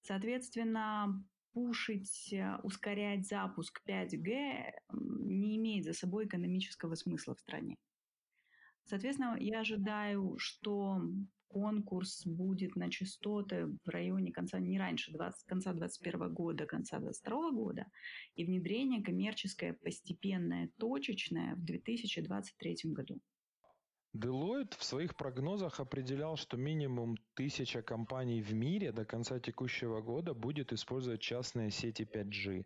Соответственно, 0.02 1.24
пушить, 1.54 2.34
ускорять 2.64 3.28
запуск 3.28 3.82
5G 3.88 4.72
не 4.94 5.58
имеет 5.58 5.86
за 5.86 5.94
собой 5.94 6.26
экономического 6.26 6.96
смысла 6.96 7.36
в 7.36 7.40
стране. 7.40 7.78
Соответственно, 8.86 9.38
я 9.40 9.60
ожидаю, 9.60 10.38
что 10.38 11.02
конкурс 11.48 12.26
будет 12.26 12.76
на 12.78 12.90
частоты 12.90 13.68
в 13.84 13.90
районе 13.90 14.32
конца, 14.32 14.60
не 14.60 14.80
раньше 14.80 15.12
20, 15.12 15.46
конца 15.46 15.74
2021 15.74 16.34
года, 16.34 16.66
конца 16.66 16.98
2022 17.00 17.52
года, 17.52 17.86
и 18.36 18.46
внедрение 18.46 19.04
коммерческое 19.04 19.74
постепенное, 19.74 20.72
точечное 20.78 21.56
в 21.56 21.64
2023 21.64 22.92
году. 22.94 23.20
Deloitte 24.14 24.78
в 24.78 24.84
своих 24.84 25.16
прогнозах 25.16 25.80
определял, 25.80 26.36
что 26.36 26.58
минимум 26.58 27.18
тысяча 27.34 27.82
компаний 27.82 28.42
в 28.42 28.54
мире 28.54 28.92
до 28.92 29.06
конца 29.06 29.40
текущего 29.40 30.02
года 30.02 30.34
будет 30.34 30.74
использовать 30.74 31.22
частные 31.22 31.72
сети 31.72 32.04
5G. 32.04 32.66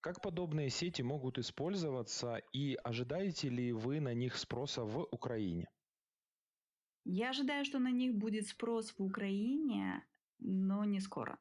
Как 0.00 0.20
подобные 0.20 0.68
сети 0.68 1.00
могут 1.00 1.38
использоваться 1.38 2.42
и 2.52 2.74
ожидаете 2.84 3.48
ли 3.48 3.72
вы 3.72 4.00
на 4.00 4.12
них 4.12 4.36
спроса 4.36 4.84
в 4.84 5.08
Украине? 5.10 5.70
Я 7.06 7.30
ожидаю, 7.30 7.64
что 7.64 7.78
на 7.78 7.90
них 7.90 8.14
будет 8.14 8.46
спрос 8.48 8.92
в 8.98 9.02
Украине, 9.02 10.04
но 10.38 10.84
не 10.84 11.00
скоро. 11.00 11.38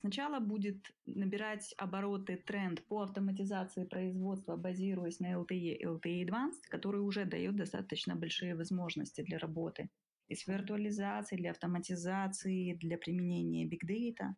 Сначала 0.00 0.38
будет 0.38 0.92
набирать 1.06 1.74
обороты 1.76 2.36
тренд 2.36 2.86
по 2.86 3.02
автоматизации 3.02 3.84
производства, 3.84 4.56
базируясь 4.56 5.18
на 5.18 5.32
LTE 5.32 5.74
и 5.74 5.84
LTE 5.84 6.24
Advanced, 6.24 6.62
который 6.70 7.00
уже 7.00 7.24
дает 7.24 7.56
достаточно 7.56 8.14
большие 8.14 8.54
возможности 8.54 9.22
для 9.22 9.38
работы. 9.38 9.90
И 10.28 10.36
с 10.36 10.46
виртуализацией, 10.46 11.40
для 11.40 11.50
автоматизации, 11.50 12.74
для 12.74 12.96
применения 12.96 13.66
Big 13.66 13.84
Data. 13.88 14.34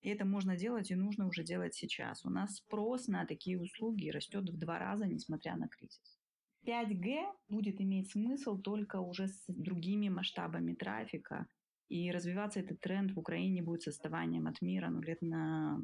И 0.00 0.08
это 0.08 0.24
можно 0.24 0.56
делать 0.56 0.90
и 0.90 0.94
нужно 0.94 1.26
уже 1.26 1.44
делать 1.44 1.74
сейчас. 1.74 2.24
У 2.24 2.30
нас 2.30 2.56
спрос 2.56 3.06
на 3.06 3.26
такие 3.26 3.60
услуги 3.60 4.08
растет 4.08 4.48
в 4.48 4.58
два 4.58 4.78
раза, 4.78 5.06
несмотря 5.06 5.56
на 5.56 5.68
кризис. 5.68 6.18
5G 6.66 7.26
будет 7.48 7.80
иметь 7.80 8.12
смысл 8.12 8.56
только 8.56 9.00
уже 9.00 9.28
с 9.28 9.44
другими 9.48 10.08
масштабами 10.08 10.74
трафика. 10.74 11.46
И 11.92 12.10
развиваться 12.10 12.60
этот 12.60 12.80
тренд 12.80 13.12
в 13.12 13.18
Украине 13.18 13.62
будет 13.62 13.82
с 13.82 13.88
отставанием 13.88 14.46
от 14.46 14.62
мира 14.62 14.88
ну, 14.88 15.02
лет 15.02 15.20
на 15.20 15.78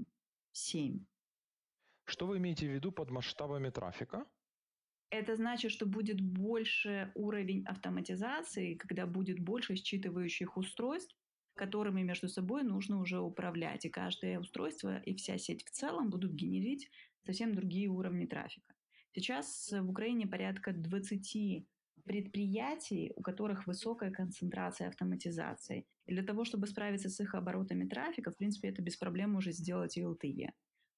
7. 0.53 1.05
Что 2.07 2.27
вы 2.27 2.38
имеете 2.38 2.67
в 2.67 2.71
виду 2.71 2.93
под 2.93 3.11
масштабами 3.11 3.69
трафика? 3.69 4.25
Это 5.11 5.37
значит, 5.37 5.71
что 5.71 5.85
будет 5.85 6.23
больше 6.23 7.12
уровень 7.15 7.62
автоматизации, 7.67 8.77
когда 8.77 9.07
будет 9.07 9.38
больше 9.38 9.75
считывающих 9.75 10.57
устройств, 10.57 11.15
которыми 11.55 12.00
между 12.00 12.29
собой 12.29 12.62
нужно 12.62 13.00
уже 13.00 13.21
управлять. 13.21 13.85
И 13.85 13.91
каждое 13.91 14.41
устройство 14.41 14.97
и 15.00 15.15
вся 15.15 15.37
сеть 15.37 15.62
в 15.67 15.71
целом 15.71 16.09
будут 16.09 16.33
генерить 16.33 16.91
совсем 17.27 17.55
другие 17.55 17.88
уровни 17.88 18.25
трафика. 18.25 18.75
Сейчас 19.12 19.71
в 19.73 19.91
Украине 19.91 20.27
порядка 20.27 20.73
20 20.73 21.67
предприятий, 22.05 23.12
у 23.15 23.21
которых 23.21 23.67
высокая 23.67 24.11
концентрация 24.11 24.88
автоматизации. 24.88 25.85
И 26.09 26.12
для 26.15 26.23
того, 26.23 26.45
чтобы 26.45 26.67
справиться 26.67 27.11
с 27.11 27.21
их 27.21 27.35
оборотами 27.35 27.87
трафика, 27.87 28.31
в 28.31 28.37
принципе, 28.37 28.69
это 28.69 28.81
без 28.81 28.97
проблем 28.97 29.37
уже 29.37 29.53
сделать 29.53 29.99
и 29.99 30.03
LTE. 30.03 30.53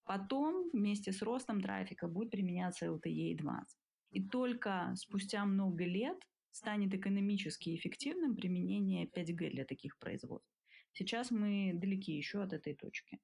Потом 0.04 0.70
вместе 0.72 1.10
с 1.10 1.20
ростом 1.20 1.60
трафика 1.60 2.06
будет 2.06 2.30
применяться 2.30 2.86
LTE 2.86 3.36
Advanced. 3.36 3.76
И 4.12 4.22
только 4.28 4.92
спустя 4.94 5.44
много 5.44 5.84
лет 5.84 6.16
станет 6.52 6.94
экономически 6.94 7.74
эффективным 7.74 8.36
применение 8.36 9.06
5G 9.06 9.50
для 9.50 9.64
таких 9.64 9.98
производств. 9.98 10.48
Сейчас 10.92 11.32
мы 11.32 11.72
далеки 11.74 12.12
еще 12.12 12.42
от 12.42 12.52
этой 12.52 12.74
точки. 12.74 13.18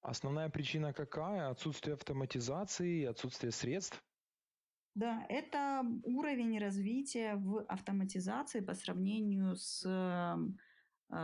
Основная 0.00 0.48
причина 0.48 0.92
какая? 0.92 1.48
Отсутствие 1.48 1.94
автоматизации, 1.94 3.04
отсутствие 3.04 3.52
средств? 3.52 4.04
Да, 4.94 5.24
это 5.28 5.84
уровень 6.02 6.58
развития 6.58 7.36
в 7.36 7.64
автоматизации 7.68 8.60
по 8.60 8.74
сравнению 8.74 9.56
с 9.56 9.84
э, 9.84 10.36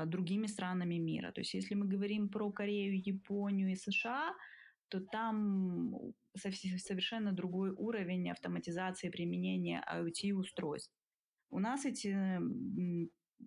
другими 0.06 0.46
странами 0.46 0.96
мира. 0.96 1.32
То 1.32 1.40
есть 1.40 1.54
если 1.54 1.74
мы 1.74 1.86
говорим 1.86 2.28
про 2.28 2.50
Корею, 2.52 3.00
Японию 3.04 3.72
и 3.72 3.76
США, 3.76 4.34
то 4.88 5.00
там 5.00 5.94
совершенно 6.36 7.32
другой 7.32 7.70
уровень 7.70 8.30
автоматизации 8.30 9.08
применения 9.08 9.84
IoT-устройств. 9.92 10.92
У 11.50 11.58
нас 11.58 11.84
эти 11.84 12.40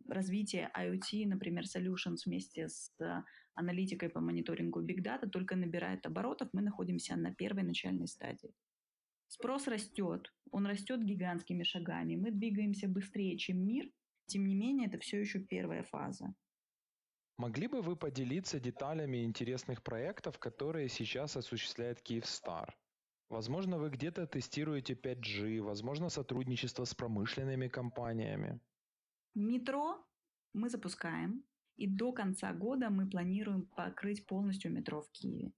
развитие 0.09 0.71
IoT, 0.75 1.27
например, 1.27 1.63
Solutions 1.63 2.25
вместе 2.25 2.67
с 2.67 2.91
аналитикой 3.55 4.09
по 4.09 4.19
мониторингу 4.19 4.81
Big 4.81 5.03
Data 5.03 5.29
только 5.29 5.55
набирает 5.55 6.05
оборотов, 6.05 6.49
мы 6.53 6.61
находимся 6.61 7.15
на 7.15 7.33
первой 7.33 7.63
начальной 7.63 8.07
стадии. 8.07 8.53
Спрос 9.27 9.67
растет, 9.67 10.33
он 10.51 10.65
растет 10.65 11.03
гигантскими 11.03 11.63
шагами, 11.63 12.15
мы 12.15 12.31
двигаемся 12.31 12.87
быстрее, 12.87 13.37
чем 13.37 13.65
мир, 13.65 13.89
тем 14.25 14.45
не 14.45 14.55
менее 14.55 14.87
это 14.87 14.99
все 14.99 15.19
еще 15.19 15.39
первая 15.39 15.83
фаза. 15.83 16.33
Могли 17.37 17.67
бы 17.67 17.81
вы 17.81 17.95
поделиться 17.95 18.59
деталями 18.59 19.23
интересных 19.23 19.81
проектов, 19.83 20.37
которые 20.37 20.89
сейчас 20.89 21.35
осуществляет 21.35 22.01
Киевстар? 22.01 22.77
Возможно, 23.29 23.79
вы 23.79 23.89
где-то 23.89 24.27
тестируете 24.27 24.93
5G, 24.93 25.61
возможно, 25.61 26.09
сотрудничество 26.09 26.85
с 26.85 26.93
промышленными 26.93 27.67
компаниями. 27.67 28.59
Метро 29.33 30.05
мы 30.53 30.69
запускаем, 30.69 31.43
и 31.75 31.87
до 31.87 32.11
конца 32.11 32.53
года 32.53 32.91
мы 32.91 33.09
планируем 33.09 33.65
покрыть 33.65 34.27
полностью 34.27 34.71
метро 34.71 35.01
в 35.01 35.09
Киеве. 35.11 35.51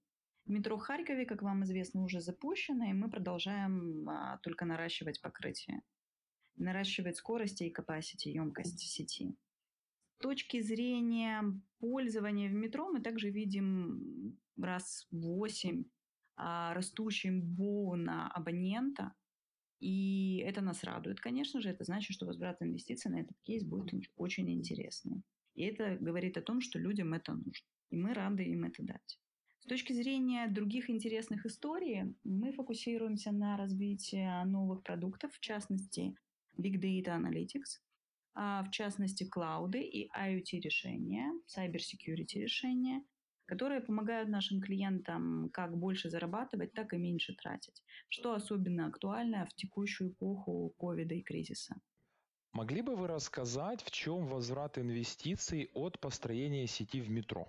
Метро 0.46 0.78
в 0.78 0.80
Харькове, 0.80 1.26
как 1.26 1.42
вам 1.42 1.64
известно, 1.64 2.02
уже 2.02 2.20
запущено, 2.20 2.84
и 2.86 2.94
мы 2.94 3.10
продолжаем 3.10 4.08
а, 4.08 4.38
только 4.38 4.64
наращивать 4.64 5.20
покрытие, 5.20 5.82
наращивать 6.56 7.16
скорости 7.16 7.64
и 7.64 7.74
capacity, 7.74 8.30
емкость 8.30 8.80
сети. 8.80 9.34
С 10.18 10.22
точки 10.22 10.60
зрения 10.60 11.42
пользования 11.78 12.48
в 12.48 12.54
метро 12.54 12.88
мы 12.88 13.00
также 13.00 13.30
видим 13.30 14.38
раз 14.56 15.06
в 15.10 15.20
8 15.20 15.84
а, 16.36 16.74
растущим 16.74 17.42
бона 17.42 18.30
абонента, 18.32 19.14
и 19.80 20.38
это 20.46 20.62
нас 20.62 20.84
радует, 20.84 21.20
конечно 21.20 21.60
же. 21.60 21.68
Это 21.68 21.84
значит, 21.84 22.14
что 22.14 22.26
возврат 22.26 22.62
инвестиций 22.62 23.10
на 23.10 23.20
этот 23.20 23.38
кейс 23.42 23.62
будет 23.62 23.92
очень 24.16 24.50
интересный. 24.50 25.22
И 25.54 25.62
это 25.64 25.96
говорит 26.00 26.36
о 26.36 26.42
том, 26.42 26.60
что 26.60 26.78
людям 26.78 27.14
это 27.14 27.32
нужно. 27.32 27.66
И 27.90 27.96
мы 27.96 28.14
рады 28.14 28.44
им 28.44 28.64
это 28.64 28.82
дать. 28.82 29.18
С 29.60 29.66
точки 29.66 29.92
зрения 29.92 30.46
других 30.48 30.88
интересных 30.90 31.44
историй, 31.44 32.14
мы 32.24 32.52
фокусируемся 32.52 33.32
на 33.32 33.56
развитии 33.56 34.44
новых 34.44 34.82
продуктов, 34.82 35.32
в 35.34 35.40
частности, 35.40 36.14
Big 36.58 36.80
Data 36.80 37.16
Analytics, 37.18 37.80
а, 38.34 38.62
в 38.64 38.70
частности, 38.70 39.24
клауды 39.24 39.80
и 39.80 40.08
IoT 40.08 40.60
решения, 40.60 41.32
cyber 41.46 41.78
security 41.78 42.40
решения, 42.42 43.02
которые 43.46 43.80
помогают 43.80 44.28
нашим 44.28 44.60
клиентам 44.60 45.48
как 45.52 45.76
больше 45.76 46.10
зарабатывать, 46.10 46.72
так 46.72 46.92
и 46.92 46.98
меньше 46.98 47.34
тратить, 47.34 47.82
что 48.08 48.34
особенно 48.34 48.86
актуально 48.86 49.46
в 49.46 49.54
текущую 49.54 50.10
эпоху 50.10 50.74
ковида 50.78 51.14
и 51.14 51.22
кризиса. 51.22 51.76
Могли 52.52 52.82
бы 52.82 52.96
вы 52.96 53.06
рассказать, 53.06 53.82
в 53.82 53.90
чем 53.90 54.26
возврат 54.26 54.78
инвестиций 54.78 55.70
от 55.74 56.00
построения 56.00 56.66
сети 56.66 57.00
в 57.00 57.10
метро? 57.10 57.48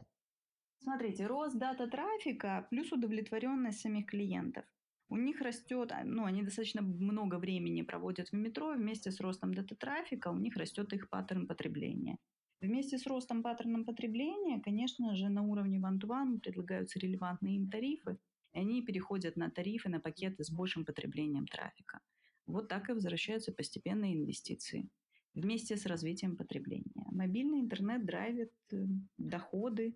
Смотрите, 0.79 1.27
рост 1.27 1.57
дата 1.57 1.87
трафика 1.87 2.67
плюс 2.69 2.91
удовлетворенность 2.91 3.79
самих 3.79 4.05
клиентов. 4.05 4.65
У 5.09 5.15
них 5.15 5.39
растет, 5.41 5.91
а, 5.91 6.03
ну, 6.03 6.25
они 6.25 6.43
достаточно 6.43 6.81
много 6.81 7.39
времени 7.39 7.81
проводят 7.81 8.29
в 8.29 8.33
метро, 8.33 8.73
вместе 8.73 9.11
с 9.11 9.21
ростом 9.21 9.53
дата 9.53 9.75
трафика 9.75 10.27
у 10.29 10.37
них 10.37 10.57
растет 10.57 10.91
их 10.93 11.09
паттерн 11.09 11.47
потребления. 11.47 12.17
Вместе 12.59 12.97
с 12.97 13.05
ростом 13.07 13.43
паттерном 13.43 13.85
потребления, 13.85 14.59
конечно 14.59 15.15
же, 15.15 15.29
на 15.29 15.43
уровне 15.43 15.79
one-to-one 15.79 16.39
предлагаются 16.39 16.99
релевантные 16.99 17.55
им 17.55 17.69
тарифы, 17.69 18.17
и 18.53 18.59
они 18.59 18.81
переходят 18.81 19.37
на 19.37 19.49
тарифы, 19.49 19.89
на 19.89 19.99
пакеты 19.99 20.43
с 20.43 20.49
большим 20.49 20.83
потреблением 20.83 21.45
трафика. 21.45 22.01
Вот 22.47 22.67
так 22.67 22.89
и 22.89 22.93
возвращаются 22.93 23.51
постепенные 23.51 24.13
инвестиции 24.13 24.89
вместе 25.35 25.77
с 25.77 25.85
развитием 25.85 26.35
потребления. 26.35 27.05
Мобильный 27.11 27.59
интернет 27.59 28.05
драйвит 28.05 28.51
э, 28.71 28.85
доходы, 29.17 29.95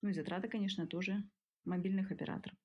ну 0.00 0.08
и 0.08 0.14
затраты, 0.14 0.48
конечно, 0.48 0.86
тоже 0.86 1.22
мобильных 1.64 2.10
операторов. 2.10 2.56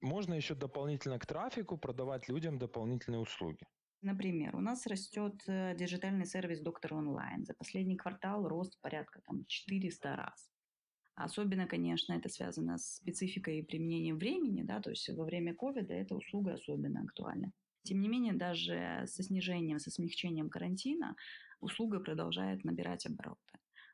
Можно 0.00 0.34
еще 0.34 0.54
дополнительно 0.54 1.18
к 1.18 1.26
трафику 1.26 1.76
продавать 1.76 2.28
людям 2.28 2.58
дополнительные 2.58 3.20
услуги. 3.20 3.66
Например, 4.00 4.54
у 4.54 4.60
нас 4.60 4.86
растет 4.86 5.42
э, 5.48 5.74
диджитальный 5.76 6.24
сервис 6.24 6.60
Доктор 6.60 6.94
Онлайн. 6.94 7.44
За 7.44 7.54
последний 7.54 7.96
квартал 7.96 8.46
рост 8.46 8.80
порядка 8.80 9.20
там, 9.26 9.44
400 9.46 10.16
раз. 10.16 10.50
Особенно, 11.16 11.66
конечно, 11.66 12.12
это 12.12 12.28
связано 12.28 12.78
с 12.78 12.98
спецификой 12.98 13.58
и 13.58 13.62
применением 13.62 14.18
времени, 14.18 14.62
да, 14.62 14.80
то 14.80 14.90
есть 14.90 15.08
во 15.08 15.24
время 15.24 15.52
ковида 15.52 15.92
эта 15.94 16.14
услуга 16.14 16.52
особенно 16.52 17.00
актуальна. 17.02 17.50
Тем 17.82 18.00
не 18.00 18.08
менее, 18.08 18.34
даже 18.34 19.02
со 19.06 19.24
снижением, 19.24 19.80
со 19.80 19.90
смягчением 19.90 20.48
карантина 20.48 21.16
услуга 21.60 21.98
продолжает 21.98 22.62
набирать 22.62 23.04
обороты 23.06 23.47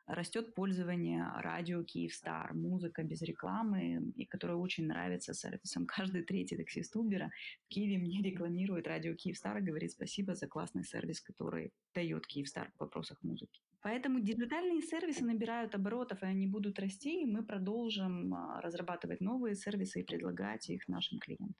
растет 0.06 0.54
пользование 0.54 1.26
радио 1.36 1.82
Киевстар, 1.82 2.54
музыка 2.54 3.02
без 3.02 3.22
рекламы, 3.22 4.12
и 4.16 4.24
которая 4.26 4.56
очень 4.56 4.86
нравится 4.86 5.34
сервисом. 5.34 5.86
Каждый 5.96 6.22
третий 6.22 6.56
таксист 6.56 6.96
Убера 6.96 7.30
в 7.66 7.68
Киеве 7.68 7.98
мне 7.98 8.22
рекламирует 8.22 8.86
радио 8.86 9.14
Киевстар 9.14 9.58
и 9.58 9.62
говорит 9.62 9.92
спасибо 9.92 10.34
за 10.34 10.46
классный 10.46 10.84
сервис, 10.84 11.20
который 11.20 11.72
дает 11.94 12.26
Киевстар 12.26 12.70
в 12.76 12.80
вопросах 12.80 13.22
музыки. 13.22 13.60
Поэтому 13.82 14.20
диджитальные 14.20 14.80
сервисы 14.80 15.24
набирают 15.24 15.74
оборотов, 15.74 16.22
и 16.22 16.26
они 16.26 16.46
будут 16.46 16.78
расти, 16.78 17.22
и 17.22 17.26
мы 17.26 17.44
продолжим 17.44 18.34
а, 18.34 18.60
разрабатывать 18.62 19.20
новые 19.20 19.54
сервисы 19.54 20.00
и 20.00 20.04
предлагать 20.04 20.70
их 20.70 20.88
нашим 20.88 21.18
клиентам. 21.18 21.54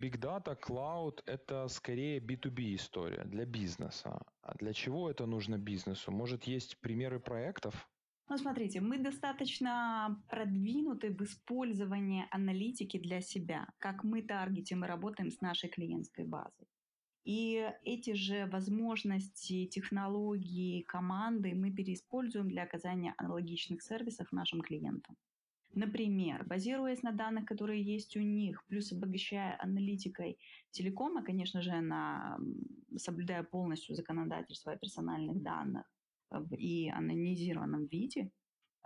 Big 0.00 0.18
Data, 0.18 0.56
Cloud– 0.58 1.22
это 1.26 1.68
скорее 1.68 2.20
B2B 2.20 2.74
история 2.74 3.24
для 3.24 3.44
бизнеса. 3.44 4.22
А 4.40 4.54
для 4.54 4.72
чего 4.72 5.10
это 5.10 5.26
нужно 5.26 5.58
бизнесу? 5.58 6.10
Может, 6.10 6.44
есть 6.44 6.80
примеры 6.80 7.20
проектов? 7.20 7.86
Ну, 8.30 8.38
смотрите, 8.38 8.80
мы 8.80 8.98
достаточно 8.98 10.22
продвинуты 10.30 11.10
в 11.10 11.20
использовании 11.20 12.24
аналитики 12.30 12.98
для 12.98 13.20
себя, 13.20 13.66
как 13.78 14.02
мы 14.02 14.22
таргетим 14.22 14.84
и 14.84 14.88
работаем 14.88 15.30
с 15.30 15.42
нашей 15.42 15.68
клиентской 15.68 16.24
базой. 16.24 16.66
И 17.24 17.70
эти 17.84 18.14
же 18.14 18.46
возможности, 18.46 19.66
технологии, 19.66 20.80
команды 20.82 21.54
мы 21.54 21.70
переиспользуем 21.70 22.48
для 22.48 22.62
оказания 22.62 23.14
аналогичных 23.18 23.82
сервисов 23.82 24.32
нашим 24.32 24.62
клиентам. 24.62 25.16
Например, 25.72 26.44
базируясь 26.44 27.02
на 27.02 27.12
данных, 27.12 27.44
которые 27.46 27.82
есть 27.82 28.16
у 28.16 28.20
них, 28.20 28.64
плюс 28.66 28.92
обогащая 28.92 29.56
аналитикой 29.60 30.38
телекома, 30.70 31.22
конечно 31.22 31.62
же, 31.62 31.80
на, 31.80 32.38
соблюдая 32.96 33.44
полностью 33.44 33.94
законодательство 33.94 34.72
о 34.72 34.76
персональных 34.76 35.42
данных 35.42 35.84
и 36.58 36.88
анонимизированном 36.88 37.86
виде, 37.86 38.32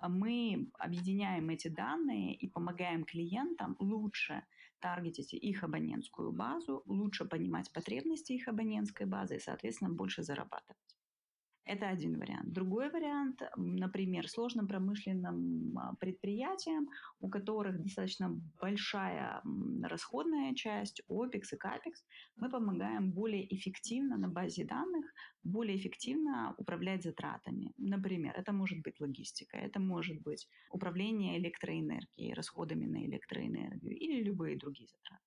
мы 0.03 0.71
объединяем 0.79 1.49
эти 1.49 1.69
данные 1.69 2.35
и 2.35 2.49
помогаем 2.49 3.05
клиентам 3.05 3.77
лучше 3.79 4.45
таргетить 4.81 5.33
их 5.33 5.65
абонентскую 5.65 6.33
базу, 6.33 6.83
лучше 6.85 7.25
понимать 7.25 7.73
потребности 7.73 8.33
их 8.33 8.49
абонентской 8.49 9.07
базы 9.07 9.37
и, 9.37 9.41
соответственно, 9.41 9.91
больше 9.91 10.23
зарабатывать. 10.23 10.84
Это 11.67 11.89
один 11.89 12.19
вариант. 12.19 12.53
Другой 12.53 12.91
вариант, 12.91 13.41
например, 13.57 14.29
сложным 14.29 14.69
промышленным 14.69 15.79
а, 15.79 15.95
предприятиям, 15.97 16.91
у 17.21 17.31
которых 17.31 17.83
достаточно 17.83 18.29
большая 18.61 19.41
расходная 19.83 20.55
часть, 20.55 21.01
OPEX 21.09 21.43
и 21.53 21.57
CAPEX, 21.57 21.95
мы 22.37 22.51
помогаем 22.51 23.13
более 23.13 23.47
эффективно 23.55 24.19
на 24.19 24.29
базе 24.29 24.67
данных, 24.67 25.07
более 25.43 25.79
эффективно 25.79 26.55
управлять 26.59 27.03
затратами. 27.03 27.73
Например, 27.79 28.35
это 28.37 28.53
может 28.53 28.83
быть 28.83 29.01
логистика, 29.01 29.57
это 29.57 29.81
может 29.81 30.21
быть 30.21 30.47
управление 30.71 31.39
электроэнергией, 31.39 32.35
расходами 32.35 32.85
на 32.85 33.07
электроэнергию 33.07 33.97
или 33.97 34.23
любые 34.23 34.59
другие 34.59 34.89
затраты. 34.89 35.25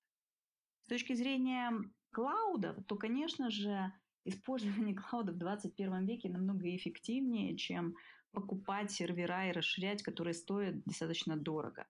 С 0.83 0.87
точки 0.87 1.13
зрения 1.13 1.71
клауда, 2.11 2.83
то, 2.87 2.95
конечно 2.95 3.49
же, 3.49 3.91
использование 4.25 4.95
клауда 5.09 5.31
в 5.31 5.37
21 5.37 6.05
веке 6.05 6.29
намного 6.29 6.75
эффективнее, 6.75 7.55
чем 7.57 7.95
покупать 8.31 8.91
сервера 8.91 9.49
и 9.49 9.51
расширять, 9.51 10.03
которые 10.03 10.33
стоят 10.33 10.83
достаточно 10.83 11.37
дорого. 11.37 11.85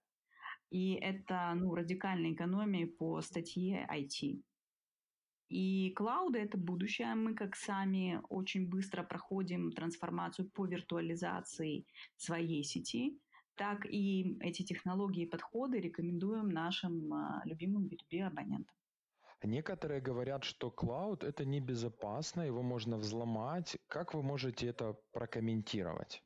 И 0.69 0.93
это 0.93 1.53
ну, 1.55 1.73
радикальная 1.75 2.33
экономия 2.33 2.87
по 2.87 3.21
статье 3.21 3.87
IT. 3.91 4.41
И 5.49 5.91
клауды— 5.95 6.39
это 6.41 6.57
будущее. 6.57 7.15
Мы 7.15 7.33
как 7.33 7.55
сами 7.55 8.21
очень 8.29 8.67
быстро 8.67 9.03
проходим 9.03 9.71
трансформацию 9.71 10.49
по 10.49 10.65
виртуализации 10.65 11.85
своей 12.17 12.63
сети, 12.65 13.17
так 13.55 13.85
и 13.85 14.37
эти 14.41 14.63
технологии 14.63 15.23
и 15.23 15.29
подходы 15.29 15.79
рекомендуем 15.79 16.49
нашим 16.49 17.13
а, 17.13 17.41
любимым 17.45 17.87
B2B 17.87 18.21
абонентам. 18.21 18.76
Некоторые 19.43 20.01
говорят, 20.01 20.43
что 20.43 20.71
клауд 20.71 21.23
это 21.23 21.45
небезопасно, 21.45 22.41
его 22.41 22.63
можно 22.63 22.97
взломать. 22.97 23.77
Как 23.87 24.13
вы 24.13 24.23
можете 24.23 24.67
это 24.67 24.97
прокомментировать? 25.11 26.23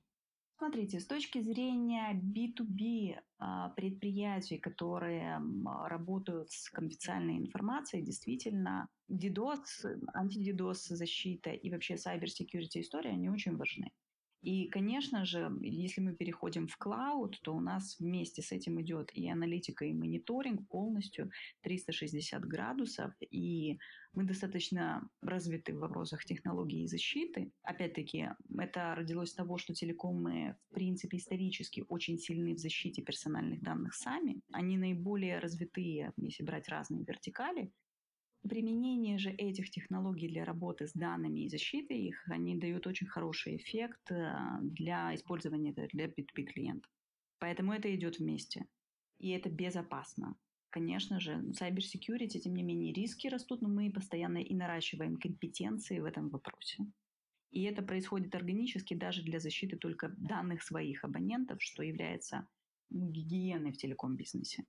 Смотрите, 0.57 0.99
с 0.99 1.07
точки 1.07 1.41
зрения 1.41 2.13
B2B 2.13 3.17
а, 3.39 3.69
предприятий, 3.69 4.59
которые 4.59 5.41
работают 5.87 6.51
с 6.51 6.69
конфиденциальной 6.69 7.37
информацией, 7.37 8.03
действительно, 8.03 8.87
DDoS, 9.09 9.99
антидидос 10.13 10.85
защита 10.85 11.49
и 11.49 11.71
вообще 11.71 11.95
cyber 11.95 12.25
security 12.25 12.79
история, 12.79 13.09
они 13.09 13.29
очень 13.29 13.57
важны. 13.57 13.91
И, 14.41 14.67
конечно 14.69 15.23
же, 15.25 15.51
если 15.61 16.01
мы 16.01 16.15
переходим 16.15 16.67
в 16.67 16.75
клауд, 16.77 17.39
то 17.41 17.55
у 17.55 17.59
нас 17.59 17.99
вместе 17.99 18.41
с 18.41 18.51
этим 18.51 18.81
идет 18.81 19.11
и 19.13 19.29
аналитика, 19.29 19.85
и 19.85 19.93
мониторинг 19.93 20.67
полностью 20.67 21.31
360 21.61 22.43
градусов. 22.45 23.13
И 23.29 23.77
мы 24.13 24.23
достаточно 24.23 25.07
развиты 25.21 25.73
в 25.73 25.79
вопросах 25.79 26.25
технологии 26.25 26.83
и 26.83 26.87
защиты. 26.87 27.51
Опять-таки, 27.61 28.29
это 28.57 28.95
родилось 28.95 29.29
с 29.29 29.35
того, 29.35 29.57
что 29.57 29.73
телекомы, 29.73 30.57
в 30.69 30.73
принципе, 30.73 31.17
исторически 31.17 31.85
очень 31.87 32.17
сильны 32.17 32.55
в 32.55 32.59
защите 32.59 33.01
персональных 33.01 33.61
данных 33.61 33.93
сами. 33.93 34.41
Они 34.51 34.77
наиболее 34.77 35.39
развитые, 35.39 36.13
если 36.17 36.43
брать 36.43 36.67
разные 36.67 37.05
вертикали. 37.05 37.71
Применение 38.49 39.19
же 39.19 39.29
этих 39.29 39.69
технологий 39.69 40.27
для 40.27 40.43
работы 40.45 40.87
с 40.87 40.93
данными 40.93 41.41
и 41.41 41.49
защиты 41.49 41.93
их, 41.93 42.23
они 42.27 42.57
дают 42.57 42.87
очень 42.87 43.07
хороший 43.07 43.57
эффект 43.57 44.11
э, 44.11 44.33
для 44.61 45.13
использования 45.13 45.73
для 45.73 46.07
B2B 46.07 46.45
клиентов. 46.45 46.91
Поэтому 47.37 47.71
это 47.71 47.93
идет 47.93 48.17
вместе. 48.17 48.65
И 49.19 49.29
это 49.29 49.49
безопасно. 49.49 50.35
Конечно 50.71 51.19
же, 51.19 51.33
cyber 51.51 51.79
security, 51.79 52.39
тем 52.39 52.55
не 52.55 52.63
менее, 52.63 52.93
риски 52.93 53.27
растут, 53.27 53.61
но 53.61 53.69
мы 53.69 53.91
постоянно 53.91 54.39
и 54.39 54.55
наращиваем 54.55 55.17
компетенции 55.17 55.99
в 55.99 56.05
этом 56.05 56.29
вопросе. 56.29 56.85
И 57.51 57.63
это 57.63 57.83
происходит 57.83 58.33
органически 58.33 58.93
даже 58.93 59.21
для 59.21 59.39
защиты 59.39 59.77
только 59.77 60.09
данных 60.17 60.63
своих 60.63 61.03
абонентов, 61.03 61.61
что 61.61 61.83
является 61.83 62.47
ну, 62.89 63.11
гигиеной 63.11 63.73
в 63.73 63.77
телеком-бизнесе. 63.77 64.63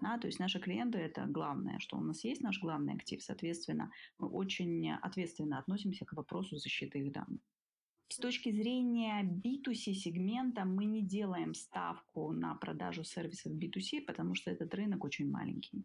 Да, 0.00 0.18
то 0.18 0.26
есть 0.26 0.38
наши 0.38 0.58
клиенты– 0.58 0.98
это 0.98 1.26
главное, 1.26 1.78
что 1.78 1.96
у 1.96 2.00
нас 2.00 2.24
есть 2.24 2.42
наш 2.42 2.60
главный 2.60 2.94
актив. 2.94 3.22
Соответственно, 3.22 3.90
мы 4.18 4.28
очень 4.28 4.90
ответственно 4.92 5.58
относимся 5.58 6.04
к 6.04 6.14
вопросу 6.14 6.56
защиты 6.56 7.00
их 7.00 7.12
данных. 7.12 7.40
С 8.08 8.16
точки 8.16 8.50
зрения 8.50 9.22
B2C 9.22 9.94
сегмента 9.94 10.64
мы 10.64 10.84
не 10.84 11.02
делаем 11.02 11.54
ставку 11.54 12.32
на 12.32 12.56
продажу 12.56 13.04
сервисов 13.04 13.52
B2C, 13.52 14.00
потому 14.06 14.34
что 14.34 14.50
этот 14.50 14.74
рынок 14.74 15.04
очень 15.04 15.30
маленький. 15.30 15.84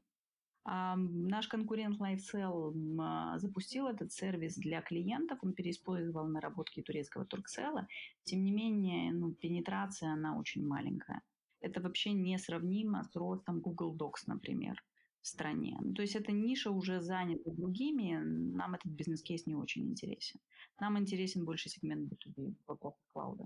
Наш 0.65 1.47
конкурент 1.47 2.01
LifeSell 2.01 2.73
а, 2.99 3.38
запустил 3.38 3.86
этот 3.86 4.12
сервис 4.12 4.56
для 4.56 4.82
клиентов, 4.82 5.38
он 5.43 5.54
переиспользовал 5.54 6.28
наработки 6.28 6.82
турецкого 6.82 7.25
Турксела. 7.25 7.88
Тем 8.23 8.43
не 8.43 8.51
менее, 8.51 9.13
ну, 9.13 9.32
пенетрация, 9.32 10.13
она 10.13 10.36
очень 10.36 10.65
маленькая. 10.65 11.21
Это 11.65 11.82
вообще 11.82 12.13
несравнимо 12.13 13.04
с 13.04 13.15
ростом 13.15 13.60
Google 13.60 13.95
Docs, 13.97 14.23
например, 14.28 14.84
в 15.21 15.28
стране. 15.28 15.78
Ну, 15.82 15.93
то 15.93 16.01
есть 16.01 16.15
эта 16.15 16.32
ниша 16.32 16.71
уже 16.71 17.01
занята 17.01 17.51
другими, 17.51 18.17
нам 18.56 18.75
этот 18.75 18.91
бизнес-кейс 18.91 19.47
не 19.47 19.56
очень 19.56 19.89
интересен. 19.89 20.39
Нам 20.80 20.97
интересен 20.97 21.45
больше 21.45 21.69
сегмент 21.69 22.12
B2B 22.12 22.56
вопросов 22.67 23.01
клауда. 23.13 23.45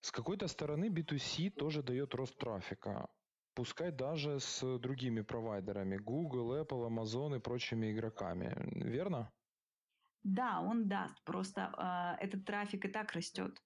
С 0.00 0.10
какой-то 0.10 0.48
стороны 0.48 0.90
B2C 0.90 1.50
тоже 1.50 1.82
дает 1.82 2.14
рост 2.14 2.36
трафика 2.38 3.08
пускай 3.54 3.90
даже 3.90 4.40
с 4.40 4.78
другими 4.78 5.22
провайдерами, 5.22 5.96
Google, 5.96 6.60
Apple, 6.60 6.88
Amazon 6.88 7.36
и 7.36 7.40
прочими 7.40 7.92
игроками, 7.92 8.52
верно? 8.74 9.32
Да, 10.22 10.60
он 10.60 10.88
даст, 10.88 11.22
просто 11.24 12.16
э, 12.20 12.24
этот 12.24 12.44
трафик 12.44 12.84
и 12.84 12.88
так 12.88 13.12
растет. 13.12 13.62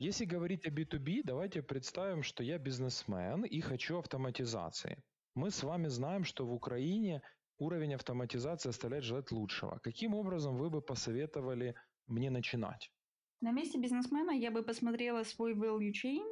Если 0.00 0.26
говорить 0.26 0.64
о 0.64 0.70
B2B, 0.70 1.22
давайте 1.24 1.60
представим, 1.60 2.22
что 2.22 2.44
я 2.44 2.58
бизнесмен 2.58 3.42
и 3.42 3.60
хочу 3.60 3.98
автоматизации. 3.98 5.02
Мы 5.34 5.50
с 5.50 5.64
вами 5.64 5.88
знаем, 5.88 6.22
что 6.22 6.46
в 6.46 6.52
Украине 6.52 7.20
уровень 7.58 7.94
автоматизации 7.94 8.68
оставляет 8.68 9.02
желать 9.02 9.32
лучшего. 9.32 9.80
Каким 9.82 10.14
образом 10.14 10.56
вы 10.56 10.70
бы 10.70 10.80
посоветовали 10.82 11.74
мне 12.06 12.30
начинать? 12.30 12.92
На 13.40 13.50
месте 13.50 13.80
бизнесмена 13.80 14.30
я 14.30 14.52
бы 14.52 14.62
посмотрела 14.62 15.24
свой 15.24 15.54
value 15.54 15.90
chain, 15.90 16.24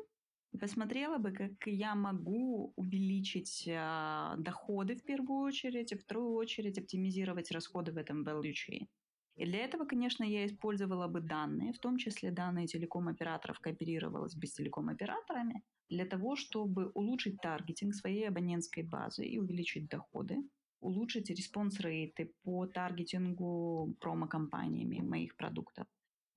посмотрела 0.60 1.18
бы, 1.18 1.32
как 1.32 1.66
я 1.66 1.96
могу 1.96 2.72
увеличить 2.76 3.66
э, 3.66 4.34
доходы 4.38 4.94
в 4.94 5.02
первую 5.02 5.40
очередь, 5.40 5.90
и 5.90 5.96
в 5.96 6.02
вторую 6.02 6.34
очередь 6.34 6.78
оптимизировать 6.78 7.50
расходы 7.50 7.90
в 7.90 7.96
этом 7.96 8.22
value 8.22 8.52
chain. 8.52 8.86
И 9.36 9.44
для 9.44 9.58
этого, 9.60 9.84
конечно, 9.84 10.24
я 10.24 10.46
использовала 10.46 11.08
бы 11.08 11.20
данные, 11.20 11.72
в 11.72 11.78
том 11.78 11.98
числе 11.98 12.30
данные 12.30 12.66
телеком-операторов 12.66 13.60
кооперировалась 13.60 14.34
бы 14.34 14.46
с 14.46 14.54
телеком-операторами, 14.54 15.62
для 15.90 16.06
того, 16.06 16.36
чтобы 16.36 16.90
улучшить 16.94 17.40
таргетинг 17.40 17.94
своей 17.94 18.28
абонентской 18.28 18.82
базы 18.82 19.26
и 19.26 19.38
увеличить 19.38 19.88
доходы, 19.88 20.38
улучшить 20.80 21.30
response 21.30 21.93
rate 21.93 22.24
ы 22.24 22.32
по 22.42 22.66
таргетингу 22.66 23.94
промо-кампаниями 24.00 25.00
моих 25.00 25.36
продуктов, 25.36 25.86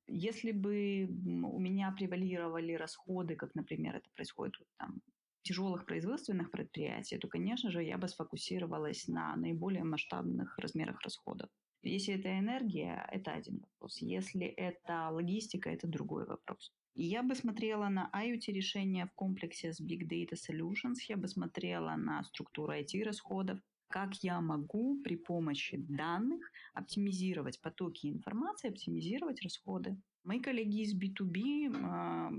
если 0.08 0.52
бы 0.52 1.08
у 1.08 1.60
меня 1.60 1.92
превалировали 1.92 2.74
расходы, 2.74 3.36
как, 3.36 3.56
например, 3.56 3.96
это 3.98 4.10
происходит 4.16 4.56
там, 4.78 5.02
тяжелых 5.44 5.86
производственных 5.86 6.52
предприятиях, 6.52 7.22
то, 7.22 7.28
конечно 7.28 7.72
же, 7.72 7.84
я 7.84 7.98
бы 7.98 8.08
сфокусировалась 8.08 9.08
на 9.08 9.36
наиболее 9.38 9.84
масштабных 9.84 10.58
размерах 10.58 11.02
расходов. 11.02 11.50
Если 11.84 12.16
это 12.16 12.38
энергия, 12.38 13.08
это 13.12 13.32
один 13.32 13.60
вопрос. 13.60 14.02
Если 14.02 14.46
это 14.46 15.10
логистика, 15.10 15.70
это 15.70 15.88
другой 15.88 16.26
вопрос. 16.26 16.74
Я 16.96 17.24
бы 17.24 17.36
смотрела 17.36 17.88
на 17.88 18.10
IoT-решения 18.14 19.06
в 19.06 19.14
комплексе 19.14 19.72
с 19.72 19.80
Big 19.82 20.08
Data 20.08 20.34
Solutions, 20.34 20.96
я 21.08 21.16
бы 21.16 21.28
смотрела 21.28 21.96
на 21.96 22.24
структуру 22.24 22.74
IT-расходов, 22.74 23.60
как 23.88 24.16
я 24.24 24.42
могу 24.42 25.02
при 25.02 25.16
помощи 25.16 25.78
данных 25.78 26.52
оптимизировать 26.74 27.62
потоки 27.62 28.08
информации, 28.08 28.70
оптимизировать 28.70 29.42
расходы. 29.42 29.98
Мои 30.24 30.40
коллеги 30.40 30.82
из 30.82 30.96
B2B 30.96 31.74
э, 31.74 32.30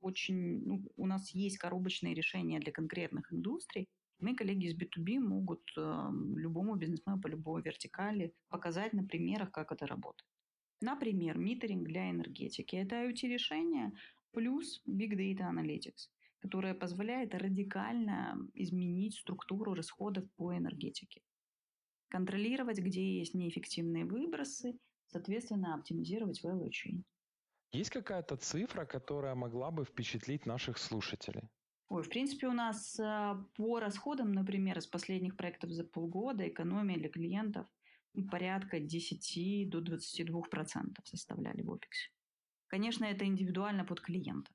очень, 0.00 0.64
ну, 0.64 0.84
у 0.96 1.06
нас 1.06 1.30
есть 1.30 1.58
коробочные 1.58 2.14
решения 2.14 2.60
для 2.60 2.72
конкретных 2.72 3.32
индустрий. 3.32 3.88
Мои 4.22 4.34
коллеги 4.34 4.66
из 4.66 4.76
B2B 4.76 5.18
могут 5.18 5.62
э, 5.76 6.10
любому 6.36 6.76
бизнесмену 6.76 7.20
по 7.20 7.26
любой 7.26 7.62
вертикали 7.62 8.32
показать 8.48 8.92
на 8.92 9.04
примерах, 9.04 9.50
как 9.50 9.72
это 9.72 9.86
работает. 9.86 10.28
Например, 10.80 11.36
митеринг 11.36 11.86
для 11.86 12.10
энергетики. 12.10 12.76
Это 12.76 13.04
IoT-решение 13.04 13.92
плюс 14.32 14.82
Big 14.88 15.12
Data 15.16 15.50
Analytics 15.52 16.08
которая 16.42 16.74
позволяет 16.74 17.34
радикально 17.34 18.36
изменить 18.54 19.14
структуру 19.14 19.74
расходов 19.74 20.24
по 20.36 20.52
энергетике. 20.52 21.22
Контролировать, 22.08 22.78
где 22.78 23.18
есть 23.18 23.34
неэффективные 23.34 24.04
выбросы, 24.04 24.76
соответственно, 25.06 25.74
оптимизировать 25.74 26.44
value 26.44 26.68
chain. 26.68 27.04
Есть 27.70 27.90
какая-то 27.90 28.36
цифра, 28.36 28.84
которая 28.84 29.34
могла 29.34 29.70
бы 29.70 29.84
впечатлить 29.84 30.44
наших 30.44 30.78
слушателей? 30.78 31.48
Ой, 31.92 32.02
в 32.02 32.08
принципе, 32.08 32.46
у 32.46 32.52
нас 32.52 32.98
э, 32.98 33.34
по 33.54 33.78
расходам, 33.78 34.32
например, 34.32 34.78
из 34.78 34.86
последних 34.86 35.36
проектов 35.36 35.72
за 35.72 35.84
полгода 35.84 36.48
экономия 36.48 36.96
для 36.96 37.10
клиентов 37.10 37.66
порядка 38.30 38.80
10 38.80 39.68
до 39.68 39.82
22 39.82 40.40
процентов 40.50 41.06
составляли 41.06 41.60
в 41.60 41.70
OPEX. 41.70 42.08
Конечно, 42.68 43.04
это 43.04 43.26
индивидуально 43.26 43.84
под 43.84 44.00
клиента. 44.00 44.50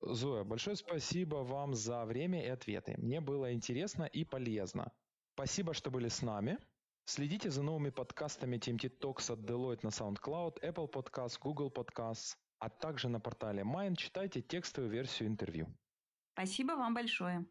Зоя, 0.00 0.44
большое 0.44 0.76
спасибо 0.76 1.42
вам 1.42 1.74
за 1.74 2.04
время 2.04 2.44
и 2.44 2.48
ответы. 2.48 2.94
Мне 2.98 3.20
было 3.20 3.52
интересно 3.52 4.04
и 4.04 4.24
полезно. 4.24 4.92
Спасибо, 5.34 5.74
что 5.74 5.90
были 5.90 6.06
с 6.06 6.22
нами. 6.22 6.56
Следите 7.04 7.50
за 7.50 7.64
новыми 7.64 7.90
подкастами 7.90 8.58
TMT 8.58 9.00
Talks 9.00 9.32
от 9.32 9.40
Deloitte 9.40 9.80
на 9.82 9.88
SoundCloud, 9.88 10.60
Apple 10.62 10.88
Podcasts, 10.92 11.36
Google 11.42 11.72
Podcasts, 11.72 12.36
а 12.60 12.68
также 12.68 13.08
на 13.08 13.18
портале 13.18 13.64
Mind 13.64 13.96
читайте 13.96 14.40
текстовую 14.40 14.92
версию 14.92 15.30
интервью. 15.30 15.66
Спасибо 16.36 16.72
вам 16.76 16.92
большое. 16.92 17.44